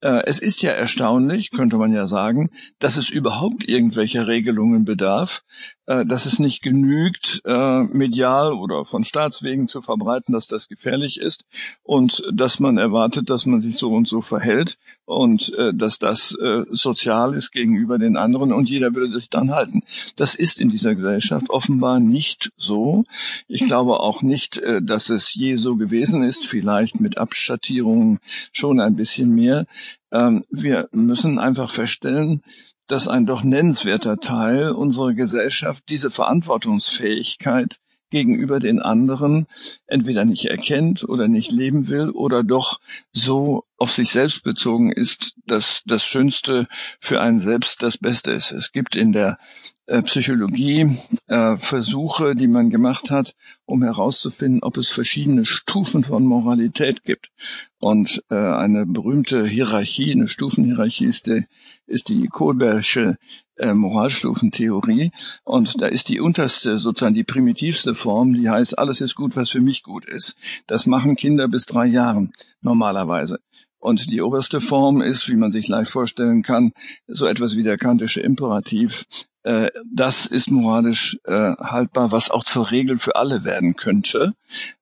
Äh, 0.00 0.24
es 0.26 0.40
ist 0.40 0.62
ja 0.62 0.72
erstaunlich, 0.72 1.50
könnte 1.50 1.78
man 1.78 1.92
ja 1.92 2.06
sagen, 2.06 2.50
dass 2.78 2.96
es 2.96 3.08
überhaupt 3.08 3.66
irgendwelcher 3.66 4.26
Regelungen 4.26 4.84
bedarf, 4.84 5.42
äh, 5.86 6.04
dass 6.04 6.26
es 6.26 6.38
nicht 6.38 6.62
genügt, 6.62 7.40
äh, 7.46 7.82
medial 7.84 8.52
oder 8.52 8.84
von 8.84 9.04
Staatswegen 9.04 9.68
zu 9.68 9.80
verbreiten, 9.80 10.32
dass 10.32 10.46
das 10.46 10.68
gefährlich 10.68 11.18
ist 11.18 11.44
und 11.82 12.22
dass 12.32 12.60
man 12.60 12.76
erwartet, 12.76 13.30
dass 13.30 13.46
man 13.46 13.62
sich 13.62 13.76
so 13.76 13.90
und 13.92 14.06
so 14.06 14.20
verhält 14.20 14.76
und 15.04 15.52
dass 15.74 15.98
das 15.98 16.36
sozial 16.70 17.34
ist 17.34 17.52
gegenüber 17.52 17.98
den 17.98 18.16
anderen 18.16 18.52
und 18.52 18.68
jeder 18.68 18.94
würde 18.94 19.12
sich 19.12 19.30
dann 19.30 19.52
halten. 19.52 19.82
Das 20.16 20.34
ist 20.34 20.60
in 20.60 20.70
dieser 20.70 20.94
Gesellschaft 20.94 21.48
offenbar 21.50 22.00
nicht 22.00 22.50
so. 22.56 23.04
Ich 23.48 23.64
glaube 23.64 24.00
auch 24.00 24.22
nicht, 24.22 24.60
dass 24.82 25.10
es 25.10 25.34
je 25.34 25.56
so 25.56 25.76
gewesen 25.76 26.22
ist, 26.22 26.46
vielleicht 26.46 27.00
mit 27.00 27.18
Abschattierungen 27.18 28.18
schon 28.52 28.80
ein 28.80 28.96
bisschen 28.96 29.34
mehr. 29.34 29.66
Ähm, 30.10 30.44
wir 30.50 30.88
müssen 30.92 31.38
einfach 31.38 31.70
feststellen, 31.70 32.42
dass 32.86 33.08
ein 33.08 33.26
doch 33.26 33.42
nennenswerter 33.42 34.18
Teil 34.18 34.70
unserer 34.70 35.12
Gesellschaft 35.12 35.84
diese 35.88 36.10
Verantwortungsfähigkeit 36.10 37.78
gegenüber 38.10 38.60
den 38.60 38.80
anderen 38.80 39.46
entweder 39.86 40.24
nicht 40.24 40.46
erkennt 40.46 41.04
oder 41.08 41.28
nicht 41.28 41.50
leben 41.50 41.88
will 41.88 42.10
oder 42.10 42.44
doch 42.44 42.80
so 43.12 43.64
auf 43.76 43.92
sich 43.92 44.10
selbst 44.10 44.42
bezogen 44.42 44.90
ist, 44.90 45.36
dass 45.46 45.82
das 45.84 46.04
Schönste 46.04 46.66
für 47.00 47.20
einen 47.20 47.40
selbst 47.40 47.82
das 47.82 47.98
Beste 47.98 48.32
ist. 48.32 48.52
Es 48.52 48.72
gibt 48.72 48.96
in 48.96 49.12
der 49.12 49.38
äh, 49.86 50.02
Psychologie 50.02 50.98
äh, 51.28 51.56
Versuche, 51.58 52.34
die 52.34 52.48
man 52.48 52.70
gemacht 52.70 53.10
hat, 53.10 53.34
um 53.66 53.82
herauszufinden, 53.82 54.62
ob 54.62 54.76
es 54.78 54.88
verschiedene 54.88 55.44
Stufen 55.44 56.04
von 56.04 56.24
Moralität 56.26 57.04
gibt. 57.04 57.30
Und 57.78 58.24
äh, 58.30 58.34
eine 58.34 58.84
berühmte 58.84 59.46
Hierarchie, 59.46 60.10
eine 60.10 60.26
Stufenhierarchie 60.26 61.06
ist 61.06 61.28
die, 61.28 61.46
ist 61.86 62.08
die 62.08 62.26
Kohlbergsche 62.26 63.16
äh, 63.56 63.74
Moralstufentheorie. 63.74 65.12
Und 65.44 65.80
da 65.80 65.86
ist 65.86 66.08
die 66.08 66.20
unterste, 66.20 66.78
sozusagen 66.78 67.14
die 67.14 67.24
primitivste 67.24 67.94
Form, 67.94 68.34
die 68.34 68.50
heißt, 68.50 68.78
alles 68.78 69.00
ist 69.00 69.14
gut, 69.14 69.36
was 69.36 69.50
für 69.50 69.60
mich 69.60 69.82
gut 69.84 70.04
ist. 70.04 70.36
Das 70.66 70.86
machen 70.86 71.14
Kinder 71.14 71.46
bis 71.46 71.64
drei 71.64 71.86
Jahren 71.86 72.32
normalerweise. 72.60 73.38
Und 73.86 74.10
die 74.10 74.20
oberste 74.20 74.60
Form 74.60 75.00
ist, 75.00 75.28
wie 75.28 75.36
man 75.36 75.52
sich 75.52 75.68
leicht 75.68 75.92
vorstellen 75.92 76.42
kann, 76.42 76.72
so 77.06 77.24
etwas 77.24 77.54
wie 77.54 77.62
der 77.62 77.78
kantische 77.78 78.20
Imperativ. 78.20 79.04
Äh, 79.44 79.70
das 79.88 80.26
ist 80.26 80.50
moralisch 80.50 81.20
äh, 81.22 81.52
haltbar, 81.52 82.10
was 82.10 82.28
auch 82.32 82.42
zur 82.42 82.72
Regel 82.72 82.98
für 82.98 83.14
alle 83.14 83.44
werden 83.44 83.76
könnte. 83.76 84.32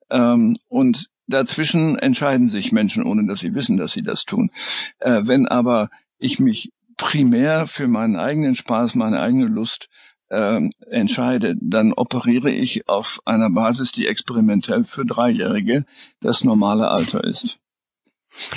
Ähm, 0.09 0.57
und 0.69 1.05
dazwischen 1.27 1.99
entscheiden 1.99 2.47
sich 2.47 2.71
Menschen, 2.71 3.03
ohne 3.03 3.27
dass 3.27 3.41
sie 3.41 3.53
wissen, 3.53 3.77
dass 3.77 3.93
sie 3.93 4.01
das 4.01 4.25
tun. 4.25 4.49
Äh, 4.97 5.21
wenn 5.25 5.47
aber 5.47 5.91
ich 6.17 6.39
mich 6.39 6.71
primär 6.97 7.67
für 7.67 7.87
meinen 7.87 8.15
eigenen 8.15 8.55
Spaß, 8.55 8.95
meine 8.95 9.19
eigene 9.19 9.45
Lust 9.45 9.87
äh, 10.29 10.67
entscheide, 10.89 11.55
dann 11.61 11.93
operiere 11.93 12.49
ich 12.49 12.89
auf 12.89 13.21
einer 13.25 13.51
Basis, 13.51 13.91
die 13.91 14.07
experimentell 14.07 14.85
für 14.85 15.05
Dreijährige 15.05 15.85
das 16.21 16.43
normale 16.43 16.89
Alter 16.89 17.23
ist. 17.23 17.59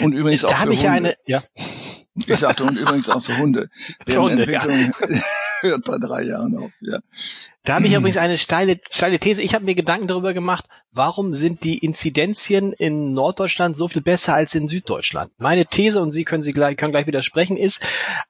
Und 0.01 0.13
übrigens 0.13 0.43
da 0.43 0.49
auch 0.49 0.57
für 0.57 0.67
Hunde. 0.71 0.91
Eine, 0.91 1.15
ja. 1.27 1.43
Ich 2.27 2.39
sagte, 2.39 2.65
und 2.65 2.77
übrigens 2.77 3.09
auch 3.09 3.23
für 3.23 3.37
Hunde. 3.39 3.71
Für 4.07 4.23
Hunde 4.23 4.43
Entwicklung 4.43 4.93
ja. 5.11 5.23
hört 5.61 5.85
bei 5.85 5.99
drei 5.99 6.23
Jahren 6.23 6.57
auf. 6.57 6.71
Ja. 6.81 6.99
Da 7.65 7.75
habe 7.75 7.87
ich 7.87 7.93
übrigens 7.93 8.17
eine 8.17 8.39
steile, 8.39 8.81
steile 8.91 9.19
These. 9.19 9.43
Ich 9.43 9.55
habe 9.55 9.65
mir 9.65 9.75
Gedanken 9.75 10.09
darüber 10.09 10.35
gemacht, 10.35 10.65
warum 10.91 11.33
sind 11.33 11.65
die 11.65 11.79
Inzidenzien 11.79 12.73
in 12.73 13.13
Norddeutschland 13.13 13.77
so 13.77 13.89
viel 13.89 14.03
besser 14.03 14.35
als 14.35 14.55
in 14.55 14.69
Süddeutschland? 14.69 15.33
Meine 15.39 15.67
These, 15.67 16.01
und 16.01 16.11
Sie 16.11 16.25
können 16.25 16.43
sie 16.43 16.53
gleich, 16.53 16.77
können 16.77 16.93
gleich 16.93 17.07
widersprechen, 17.07 17.57
ist, 17.57 17.83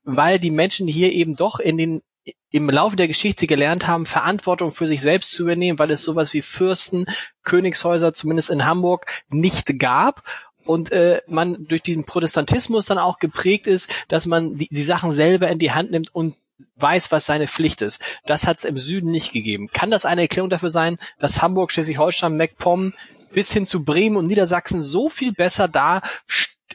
weil 0.04 0.38
die 0.38 0.50
Menschen 0.50 0.86
hier 0.86 1.12
eben 1.12 1.36
doch 1.36 1.60
in 1.60 1.78
den 1.78 2.02
im 2.50 2.68
Laufe 2.70 2.96
der 2.96 3.08
Geschichte 3.08 3.46
gelernt 3.46 3.86
haben, 3.86 4.06
Verantwortung 4.06 4.70
für 4.70 4.86
sich 4.86 5.00
selbst 5.02 5.32
zu 5.32 5.42
übernehmen, 5.42 5.78
weil 5.78 5.90
es 5.90 6.02
sowas 6.02 6.32
wie 6.32 6.42
Fürsten, 6.42 7.06
Königshäuser, 7.42 8.14
zumindest 8.14 8.50
in 8.50 8.64
Hamburg, 8.64 9.06
nicht 9.28 9.78
gab 9.78 10.22
und 10.68 10.92
äh, 10.92 11.22
man 11.26 11.66
durch 11.66 11.82
diesen 11.82 12.04
Protestantismus 12.04 12.86
dann 12.86 12.98
auch 12.98 13.18
geprägt 13.18 13.66
ist, 13.66 13.90
dass 14.08 14.26
man 14.26 14.56
die, 14.56 14.68
die 14.68 14.82
Sachen 14.82 15.12
selber 15.12 15.48
in 15.48 15.58
die 15.58 15.72
Hand 15.72 15.90
nimmt 15.90 16.14
und 16.14 16.36
weiß, 16.76 17.10
was 17.10 17.26
seine 17.26 17.48
Pflicht 17.48 17.82
ist. 17.82 18.00
Das 18.26 18.46
hat 18.46 18.58
es 18.58 18.64
im 18.64 18.78
Süden 18.78 19.10
nicht 19.10 19.32
gegeben. 19.32 19.68
Kann 19.72 19.90
das 19.90 20.04
eine 20.04 20.22
Erklärung 20.22 20.50
dafür 20.50 20.70
sein, 20.70 20.96
dass 21.18 21.40
Hamburg, 21.40 21.72
Schleswig-Holstein, 21.72 22.36
MacPom 22.36 22.92
bis 23.32 23.52
hin 23.52 23.66
zu 23.66 23.84
Bremen 23.84 24.16
und 24.16 24.26
Niedersachsen 24.26 24.82
so 24.82 25.08
viel 25.08 25.32
besser 25.32 25.68
da, 25.68 26.02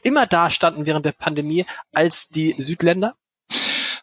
immer 0.02 0.26
da 0.26 0.50
standen 0.50 0.86
während 0.86 1.06
der 1.06 1.12
Pandemie 1.12 1.66
als 1.92 2.30
die 2.30 2.56
Südländer? 2.58 3.16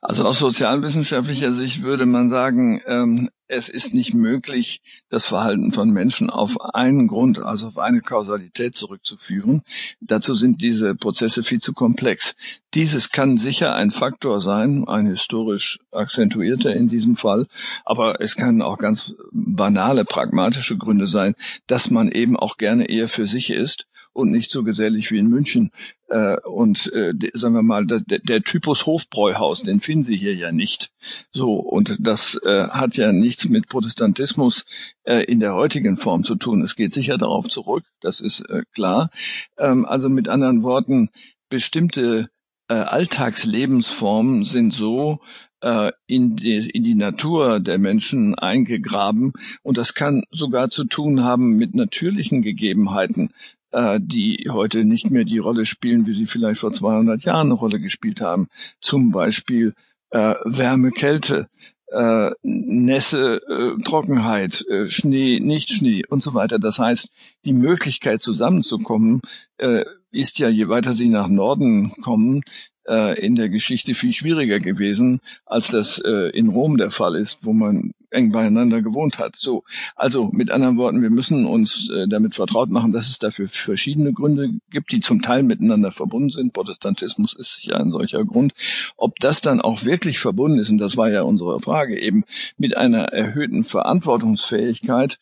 Also 0.03 0.25
aus 0.25 0.39
sozialwissenschaftlicher 0.39 1.53
Sicht 1.53 1.83
würde 1.83 2.07
man 2.07 2.31
sagen, 2.31 2.81
ähm, 2.87 3.29
es 3.49 3.69
ist 3.69 3.93
nicht 3.93 4.15
möglich, 4.15 4.81
das 5.11 5.27
Verhalten 5.27 5.73
von 5.73 5.91
Menschen 5.91 6.31
auf 6.31 6.59
einen 6.73 7.07
Grund, 7.09 7.39
also 7.39 7.69
auf 7.69 7.79
eine 7.79 8.01
Kausalität 8.01 8.77
zurückzuführen. 8.77 9.63
Dazu 10.01 10.35
sind 10.35 10.63
diese 10.63 10.95
Prozesse 10.95 11.43
viel 11.43 11.61
zu 11.61 11.75
komplex. 11.75 12.35
Dieses 12.73 13.11
kann 13.11 13.37
sicher 13.37 13.75
ein 13.75 13.91
Faktor 13.91 14.41
sein, 14.41 14.87
ein 14.89 15.07
historisch 15.07 15.81
akzentuierter 15.91 16.75
in 16.75 16.89
diesem 16.89 17.17
Fall, 17.17 17.47
aber 17.85 18.23
es 18.23 18.37
kann 18.37 18.63
auch 18.63 18.79
ganz 18.79 19.13
banale, 19.33 20.05
pragmatische 20.07 20.79
Gründe 20.79 21.09
sein, 21.09 21.35
dass 21.67 21.91
man 21.91 22.11
eben 22.11 22.39
auch 22.39 22.57
gerne 22.57 22.89
eher 22.89 23.09
für 23.09 23.27
sich 23.27 23.51
ist 23.51 23.87
und 24.13 24.31
nicht 24.31 24.51
so 24.51 24.63
gesellig 24.63 25.11
wie 25.11 25.19
in 25.19 25.29
München. 25.29 25.71
Äh, 26.09 26.39
und 26.41 26.93
äh, 26.93 27.13
sagen 27.35 27.55
wir 27.55 27.63
mal, 27.63 27.87
der, 27.87 28.01
der 28.01 28.43
Typus 28.43 28.87
Hofbräuhaus, 28.87 29.63
den 29.63 29.81
finden 29.81 30.05
Sie 30.05 30.17
hier 30.17 30.35
ja 30.35 30.53
nicht. 30.53 30.91
So, 31.33 31.55
und 31.55 31.97
das 32.01 32.41
äh, 32.45 32.69
hat 32.69 32.97
ja 32.97 33.13
nichts 33.13 33.49
mit 33.49 33.69
Protestantismus 33.69 34.65
äh, 35.05 35.25
in 35.25 35.41
der 35.41 35.55
heutigen 35.55 35.97
Form 35.97 36.25
zu 36.25 36.35
tun. 36.35 36.63
Es 36.63 36.77
geht 36.77 36.93
sicher 36.93 37.19
darauf 37.19 37.49
zurück, 37.49 37.85
das 38.01 38.21
ist 38.21 38.41
äh, 38.49 38.63
klar. 38.75 39.11
Ähm, 39.59 39.87
also 39.87 40.09
mit 40.09 40.29
anderen 40.29 40.63
Worten, 40.63 41.11
bestimmte 41.49 42.31
äh, 42.69 42.75
Alltagslebensformen 42.75 44.45
sind 44.45 44.73
so 44.73 45.19
äh, 45.61 45.93
in 46.07 46.37
die, 46.37 46.71
in 46.71 46.85
die 46.85 46.95
Natur 46.95 47.61
der 47.61 47.79
Menschen 47.79 48.37
eingegraben 48.37 49.33
und 49.63 49.77
das 49.77 49.95
kann 49.95 50.23
sogar 50.31 50.71
zu 50.71 50.85
tun 50.85 51.23
haben 51.23 51.57
mit 51.57 51.75
natürlichen 51.75 52.43
Gegebenheiten 52.43 53.33
die 53.73 54.49
heute 54.51 54.85
nicht 54.85 55.11
mehr 55.11 55.25
die 55.25 55.39
Rolle 55.39 55.65
spielen, 55.65 56.07
wie 56.07 56.13
sie 56.13 56.27
vielleicht 56.27 56.61
vor 56.61 56.73
200 56.73 57.23
Jahren 57.25 57.49
eine 57.49 57.55
Rolle 57.55 57.79
gespielt 57.81 58.21
haben. 58.21 58.49
Zum 58.81 59.13
Beispiel 59.13 59.75
äh, 60.11 60.35
Wärme, 60.45 60.91
Kälte, 60.91 61.49
äh, 61.91 62.31
Nässe, 62.43 63.41
äh, 63.49 63.83
Trockenheit, 63.83 64.65
äh, 64.69 64.89
Schnee, 64.89 65.41
Nicht-Schnee 65.41 66.05
und 66.09 66.23
so 66.23 66.35
weiter. 66.35 66.59
Das 66.59 66.79
heißt, 66.79 67.11
die 67.45 67.53
Möglichkeit 67.53 68.23
zusammenzukommen 68.23 69.21
äh, 69.59 69.85
ist 70.11 70.39
ja, 70.39 70.49
je 70.49 70.69
weiter 70.69 70.93
sie 70.93 71.09
nach 71.09 71.29
Norden 71.29 71.93
kommen, 72.03 72.43
äh, 72.89 73.19
in 73.21 73.35
der 73.35 73.49
Geschichte 73.49 73.95
viel 73.95 74.13
schwieriger 74.13 74.61
gewesen, 74.61 75.21
als 75.47 75.69
das 75.69 75.99
äh, 75.99 76.31
in 76.31 76.49
Rom 76.49 76.77
der 76.77 76.91
Fall 76.91 77.17
ist, 77.17 77.45
wo 77.45 77.53
man 77.53 77.93
eng 78.11 78.33
beieinander 78.33 78.83
gewohnt 78.83 79.19
hat. 79.19 79.37
So, 79.37 79.65
also 79.97 80.31
mit 80.33 80.51
anderen 80.51 80.77
Worten, 80.77 81.03
wir 81.03 81.11
müssen 81.11 81.47
uns 81.47 81.91
äh, 81.91 82.09
damit 82.09 82.35
vertraut 82.35 82.71
machen, 82.71 82.93
dass 82.93 83.09
es 83.09 83.19
dafür 83.19 83.49
verschiedene 83.49 84.13
Gründe 84.13 84.51
gibt, 84.71 84.93
die 84.93 85.01
zum 85.01 85.23
Teil 85.23 85.43
miteinander 85.43 85.93
verbunden 85.93 86.31
sind. 86.31 86.53
Protestantismus 86.53 87.35
ist 87.35 87.57
sicher 87.57 87.79
ein 87.79 87.91
solcher 87.91 88.25
Grund. 88.25 88.53
Ob 88.97 89.19
das 89.21 89.41
dann 89.41 89.61
auch 89.61 89.85
wirklich 89.85 90.19
verbunden 90.19 90.59
ist, 90.59 90.71
und 90.71 90.79
das 90.79 90.97
war 90.97 91.11
ja 91.11 91.23
unsere 91.23 91.61
Frage 91.61 91.99
eben, 91.99 92.25
mit 92.59 92.77
einer 92.77 93.05
erhöhten 93.05 93.65
Verantwortungsfähigkeit, 93.65 95.19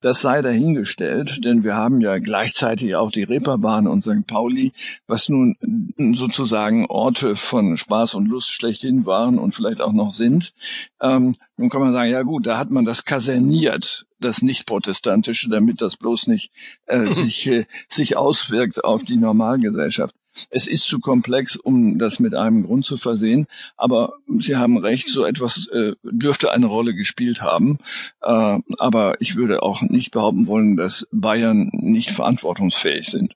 das 0.00 0.20
sei 0.20 0.42
dahingestellt, 0.42 1.44
denn 1.44 1.64
wir 1.64 1.74
haben 1.74 2.00
ja 2.00 2.18
gleichzeitig 2.18 2.94
auch 2.96 3.10
die 3.10 3.24
Reeperbahn 3.24 3.86
und 3.86 4.02
St. 4.02 4.26
Pauli, 4.26 4.72
was 5.06 5.28
nun 5.28 5.56
sozusagen 6.14 6.86
Orte 6.86 7.36
von 7.36 7.76
Spaß 7.76 8.14
und 8.14 8.26
Lust 8.26 8.50
schlechthin 8.50 9.06
waren 9.06 9.38
und 9.38 9.54
vielleicht 9.54 9.80
auch 9.80 9.92
noch 9.92 10.12
sind. 10.12 10.52
Ähm, 11.00 11.34
nun 11.60 11.68
kann 11.68 11.82
man 11.82 11.92
sagen, 11.92 12.10
ja 12.10 12.22
gut, 12.22 12.46
da 12.46 12.56
hat 12.56 12.70
man 12.70 12.86
das 12.86 13.04
kaserniert, 13.04 14.06
das 14.18 14.40
nicht-protestantische, 14.40 15.50
damit 15.50 15.82
das 15.82 15.98
bloß 15.98 16.26
nicht 16.28 16.52
äh, 16.86 17.04
sich, 17.06 17.46
äh, 17.48 17.66
sich 17.86 18.16
auswirkt 18.16 18.82
auf 18.82 19.04
die 19.04 19.18
Normalgesellschaft. 19.18 20.14
Es 20.48 20.66
ist 20.66 20.84
zu 20.84 21.00
komplex, 21.00 21.56
um 21.56 21.98
das 21.98 22.18
mit 22.18 22.34
einem 22.34 22.64
Grund 22.64 22.86
zu 22.86 22.96
versehen, 22.96 23.46
aber 23.76 24.14
Sie 24.38 24.56
haben 24.56 24.78
recht, 24.78 25.08
so 25.08 25.24
etwas 25.26 25.68
äh, 25.68 25.92
dürfte 26.02 26.50
eine 26.50 26.66
Rolle 26.66 26.94
gespielt 26.94 27.42
haben. 27.42 27.78
Äh, 28.22 28.60
aber 28.78 29.20
ich 29.20 29.36
würde 29.36 29.62
auch 29.62 29.82
nicht 29.82 30.12
behaupten 30.12 30.46
wollen, 30.46 30.78
dass 30.78 31.08
Bayern 31.12 31.68
nicht 31.72 32.10
verantwortungsfähig 32.10 33.10
sind. 33.10 33.34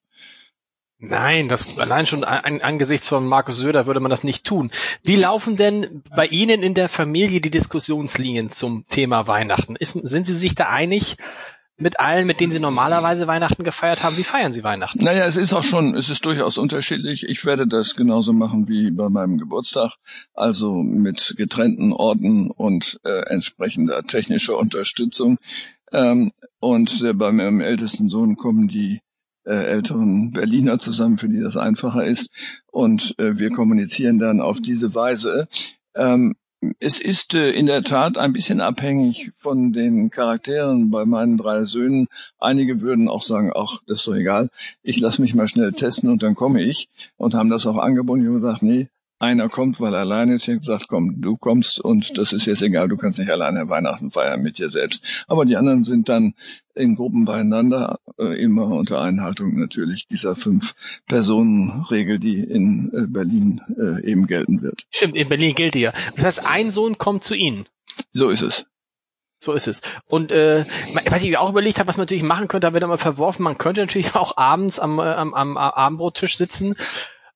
Nein, 1.09 1.49
das 1.49 1.79
allein 1.79 2.07
schon 2.07 2.25
an, 2.25 2.61
angesichts 2.61 3.09
von 3.09 3.27
Markus 3.27 3.57
Söder 3.57 3.87
würde 3.87 4.01
man 4.01 4.11
das 4.11 4.25
nicht 4.25 4.45
tun. 4.45 4.71
Wie 5.03 5.17
laufen 5.17 5.57
denn 5.57 6.03
bei 6.15 6.27
Ihnen 6.27 6.63
in 6.63 6.75
der 6.75 6.89
Familie 6.89 7.41
die 7.41 7.51
Diskussionslinien 7.51 8.51
zum 8.51 8.85
Thema 8.89 9.27
Weihnachten? 9.27 9.77
Ist, 9.77 9.93
sind 9.93 10.27
Sie 10.27 10.35
sich 10.35 10.55
da 10.55 10.69
einig? 10.69 11.17
mit 11.77 11.99
allen, 11.99 12.27
mit 12.27 12.41
denen 12.41 12.53
Sie 12.53 12.61
normalerweise 12.61 13.27
Weihnachten 13.27 13.65
gefeiert 13.65 14.05
haben? 14.05 14.17
Wie 14.17 14.25
feiern 14.25 14.53
Sie 14.53 14.63
Weihnachten? 14.63 15.03
Naja, 15.03 15.27
es 15.27 15.37
ist 15.37 15.53
auch 15.53 15.65
schon, 15.65 15.97
es 15.97 16.09
ist 16.09 16.25
durchaus 16.25 16.57
unterschiedlich. 16.57 17.29
Ich 17.29 17.45
werde 17.45 17.67
das 17.67 17.97
genauso 17.97 18.33
machen 18.33 18.69
wie 18.69 18.91
bei 18.91 19.09
meinem 19.09 19.39
Geburtstag, 19.39 19.93
also 20.35 20.75
mit 20.75 21.35
getrennten 21.37 21.93
Orten 21.93 22.51
und 22.51 23.01
äh, 23.05 23.27
entsprechender 23.27 24.05
technischer 24.05 24.57
Unterstützung. 24.57 25.39
Ähm, 25.93 26.33
und 26.61 27.03
äh, 27.03 27.13
bei 27.13 27.33
meinem 27.33 27.61
ältesten 27.61 28.09
Sohn 28.09 28.37
kommen 28.37 28.69
die 28.69 29.01
älteren 29.51 30.33
Berliner 30.33 30.79
zusammen, 30.79 31.19
für 31.19 31.29
die 31.29 31.41
das 31.41 31.57
einfacher 31.57 32.05
ist. 32.05 32.31
Und 32.71 33.15
äh, 33.19 33.39
wir 33.39 33.51
kommunizieren 33.51 34.19
dann 34.19 34.41
auf 34.41 34.61
diese 34.61 34.95
Weise. 34.95 35.49
Ähm, 35.95 36.35
es 36.79 37.01
ist 37.01 37.35
äh, 37.35 37.51
in 37.51 37.67
der 37.67 37.83
Tat 37.83 38.17
ein 38.17 38.33
bisschen 38.33 38.61
abhängig 38.61 39.33
von 39.37 39.73
den 39.73 40.11
Charakteren 40.11 40.91
bei 40.91 41.05
meinen 41.05 41.37
drei 41.37 41.65
Söhnen. 41.65 42.07
Einige 42.39 42.81
würden 42.81 43.09
auch 43.09 43.23
sagen, 43.23 43.53
ach, 43.55 43.81
das 43.87 44.01
ist 44.01 44.09
doch 44.09 44.15
egal, 44.15 44.51
ich 44.83 45.01
lasse 45.01 45.21
mich 45.21 45.35
mal 45.35 45.49
schnell 45.49 45.73
testen 45.73 46.11
und 46.11 46.23
dann 46.23 46.35
komme 46.35 46.63
ich. 46.63 46.89
Und 47.17 47.35
haben 47.35 47.51
das 47.51 47.67
auch 47.67 47.77
angeboten. 47.77 48.23
Ich 48.23 48.29
habe 48.29 48.41
gesagt, 48.41 48.63
nee, 48.63 48.89
einer 49.25 49.49
kommt, 49.49 49.81
weil 49.81 49.95
er 49.95 50.01
alleine 50.01 50.35
ist. 50.35 50.49
Habe 50.49 50.61
gesagt, 50.61 50.89
komm, 50.89 51.21
du 51.21 51.37
kommst 51.37 51.81
und 51.81 52.17
das 52.19 52.33
ist 52.33 52.47
jetzt 52.47 52.63
egal, 52.63 52.89
du 52.89 52.97
kannst 52.97 53.19
nicht 53.19 53.31
alleine 53.31 53.69
Weihnachten 53.69 54.11
feiern 54.11 54.43
mit 54.43 54.59
dir 54.59 54.71
selbst. 54.71 55.25
Aber 55.27 55.45
die 55.45 55.57
anderen 55.57 55.85
sind 55.85 56.09
dann 56.09 56.35
in 56.75 56.97
Gruppen 56.97 57.25
beieinander, 57.25 57.99
äh, 58.19 58.41
immer 58.43 58.67
unter 58.67 59.01
Einhaltung 59.01 59.59
natürlich 59.59 60.09
dieser 60.09 60.37
Fünf-Personen-Regel, 60.37 62.19
die 62.19 62.41
in 62.41 62.91
äh, 62.93 63.07
Berlin 63.07 63.61
äh, 63.77 64.05
eben 64.05 64.27
gelten 64.27 64.63
wird. 64.63 64.87
Stimmt, 64.91 65.17
in 65.17 65.29
Berlin 65.29 65.55
gilt 65.55 65.75
die 65.75 65.81
ja. 65.81 65.93
Das 66.17 66.25
heißt, 66.25 66.47
ein 66.47 66.71
Sohn 66.71 66.99
kommt 66.99 67.25
zu 67.25 67.35
Ihnen. 67.35 67.67
So 68.13 68.31
ist 68.31 68.43
es. 68.43 68.67
So 69.39 69.53
ist 69.53 69.69
es. 69.69 69.83
Und 70.07 70.33
äh, 70.33 70.65
was 71.11 71.23
ich 71.23 71.37
auch 71.37 71.51
überlegt 71.51 71.79
habe, 71.79 71.89
was 71.89 71.97
man 71.97 72.05
natürlich 72.05 72.23
machen 72.23 72.49
könnte, 72.49 72.67
da 72.67 72.73
wird 72.73 72.83
immer 72.83 72.99
verworfen, 72.99 73.45
man 73.45 73.59
könnte 73.59 73.83
natürlich 73.83 74.15
auch 74.15 74.37
abends 74.37 74.81
am, 74.81 74.99
am, 74.99 75.35
am 75.35 75.57
Abendbrottisch 75.57 76.37
sitzen 76.37 76.75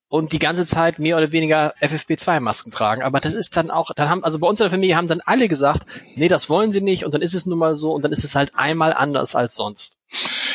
und 0.09 0.33
die 0.33 0.38
ganze 0.38 0.65
Zeit 0.67 0.99
mehr 0.99 1.17
oder 1.17 1.33
weniger 1.33 1.75
FFP2-Masken 1.81 2.73
tragen. 2.73 3.03
Aber 3.03 3.21
das 3.21 3.35
ist 3.35 3.57
dann 3.57 3.71
auch, 3.71 3.93
dann 3.95 4.09
haben, 4.09 4.25
also 4.25 4.38
bei 4.38 4.49
uns 4.49 4.61
in 4.61 4.65
der 4.65 4.71
Familie 4.71 4.97
haben 4.97 5.09
dann 5.09 5.21
alle 5.25 5.49
gesagt, 5.49 5.87
nee, 6.17 6.29
das 6.29 6.49
wollen 6.49 6.73
sie 6.73 6.81
nicht 6.81 7.05
und 7.05 7.12
dann 7.12 7.23
ist 7.23 7.35
es 7.35 7.47
nun 7.47 7.59
mal 7.59 7.75
so 7.75 7.93
und 7.93 8.03
dann 8.03 8.12
ist 8.12 8.25
es 8.25 8.35
halt 8.35 8.53
einmal 8.55 8.93
anders 8.93 9.35
als 9.35 9.55
sonst. 9.55 9.97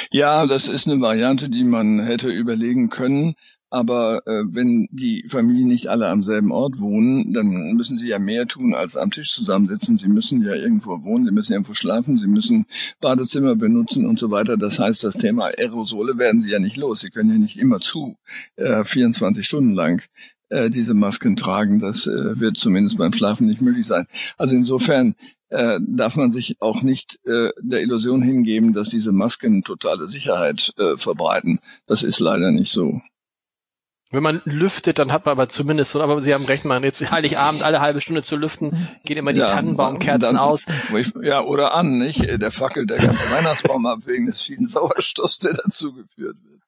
Ja, 0.09 0.47
das 0.47 0.67
ist 0.67 0.87
eine 0.87 0.99
Variante, 0.99 1.49
die 1.49 1.63
man 1.63 1.99
hätte 1.99 2.29
überlegen 2.29 2.89
können. 2.89 3.35
Aber 3.73 4.21
äh, 4.27 4.43
wenn 4.45 4.87
die 4.91 5.25
Familien 5.29 5.67
nicht 5.67 5.87
alle 5.87 6.07
am 6.07 6.21
selben 6.21 6.51
Ort 6.51 6.79
wohnen, 6.79 7.33
dann 7.33 7.73
müssen 7.73 7.97
sie 7.97 8.07
ja 8.07 8.19
mehr 8.19 8.45
tun 8.45 8.75
als 8.75 8.95
am 8.95 9.09
Tisch 9.09 9.33
zusammensitzen. 9.33 9.97
Sie 9.97 10.09
müssen 10.09 10.43
ja 10.43 10.53
irgendwo 10.53 11.03
wohnen, 11.03 11.25
sie 11.25 11.31
müssen 11.31 11.53
irgendwo 11.53 11.73
schlafen, 11.73 12.19
sie 12.19 12.27
müssen 12.27 12.67
Badezimmer 13.01 13.55
benutzen 13.55 14.05
und 14.05 14.19
so 14.19 14.29
weiter. 14.29 14.57
Das 14.57 14.77
heißt, 14.77 15.03
das 15.03 15.15
Thema 15.15 15.45
Aerosole 15.45 16.19
werden 16.19 16.39
sie 16.39 16.51
ja 16.51 16.59
nicht 16.59 16.77
los. 16.77 16.99
Sie 16.99 17.09
können 17.09 17.31
ja 17.31 17.37
nicht 17.39 17.57
immer 17.57 17.79
zu 17.79 18.15
äh, 18.57 18.83
24 18.83 19.43
Stunden 19.43 19.73
lang 19.73 20.03
äh, 20.49 20.69
diese 20.69 20.93
Masken 20.93 21.35
tragen. 21.35 21.79
Das 21.79 22.05
äh, 22.05 22.39
wird 22.39 22.57
zumindest 22.57 22.99
beim 22.99 23.11
Schlafen 23.11 23.47
nicht 23.47 23.61
möglich 23.61 23.87
sein. 23.87 24.05
Also 24.37 24.55
insofern 24.55 25.15
äh, 25.49 25.79
darf 25.81 26.15
man 26.15 26.29
sich 26.29 26.57
auch 26.61 26.83
nicht 26.83 27.19
äh, 27.25 27.49
der 27.59 27.81
Illusion 27.81 28.21
hingeben, 28.21 28.73
dass 28.73 28.89
diese 28.89 29.11
Masken 29.11 29.63
totale 29.63 30.05
Sicherheit 30.05 30.73
äh, 30.77 30.95
verbreiten. 30.95 31.59
Das 31.87 32.03
ist 32.03 32.19
leider 32.19 32.51
nicht 32.51 32.71
so. 32.71 33.01
Wenn 34.13 34.21
man 34.21 34.43
lüftet, 34.45 34.99
dann 34.99 35.11
hat 35.11 35.25
man 35.25 35.31
aber 35.31 35.49
zumindest 35.49 35.91
so, 35.91 36.01
aber 36.01 36.21
Sie 36.21 36.35
haben 36.35 36.45
recht, 36.45 36.65
man 36.65 36.83
jetzt 36.83 37.11
Heiligabend 37.11 37.63
alle 37.63 37.81
halbe 37.81 37.99
Stunde 37.99 38.21
zu 38.21 38.37
lüften, 38.37 38.87
gehen 39.03 39.17
immer 39.17 39.33
die 39.33 39.39
ja, 39.39 39.47
Tannenbaumkerzen 39.47 40.35
dann, 40.35 40.37
aus. 40.37 40.67
Ja, 41.23 41.41
oder 41.41 41.73
an, 41.73 41.97
nicht? 41.97 42.21
Der 42.21 42.51
fackelt 42.51 42.91
der 42.91 42.99
ganze 42.99 43.31
Weihnachtsbaum 43.31 43.87
ab 43.87 44.01
wegen 44.05 44.27
des 44.27 44.39
vielen 44.39 44.67
Sauerstoffs, 44.67 45.39
der 45.39 45.53
dazugeführt 45.53 46.37
wird. 46.43 46.61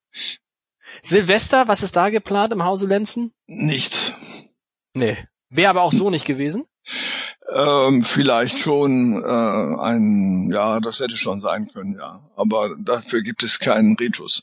Silvester, 1.04 1.68
was 1.68 1.84
ist 1.84 1.96
da 1.96 2.10
geplant 2.10 2.52
im 2.52 2.64
Hause 2.64 2.88
Lenzen? 2.88 3.32
Nichts. 3.46 4.16
Nee. 4.96 5.16
Wäre 5.50 5.70
aber 5.70 5.84
auch 5.84 5.94
so 5.94 6.10
nicht 6.10 6.26
gewesen? 6.26 6.66
Ähm, 7.54 8.02
vielleicht 8.02 8.58
schon 8.58 9.22
äh, 9.24 9.82
ein, 9.84 10.50
ja, 10.52 10.80
das 10.80 11.00
hätte 11.00 11.16
schon 11.16 11.42
sein 11.42 11.70
können, 11.72 11.94
ja. 11.94 12.28
Aber 12.36 12.76
dafür 12.80 13.22
gibt 13.22 13.44
es 13.44 13.60
keinen 13.60 13.96
Ritus. 13.98 14.42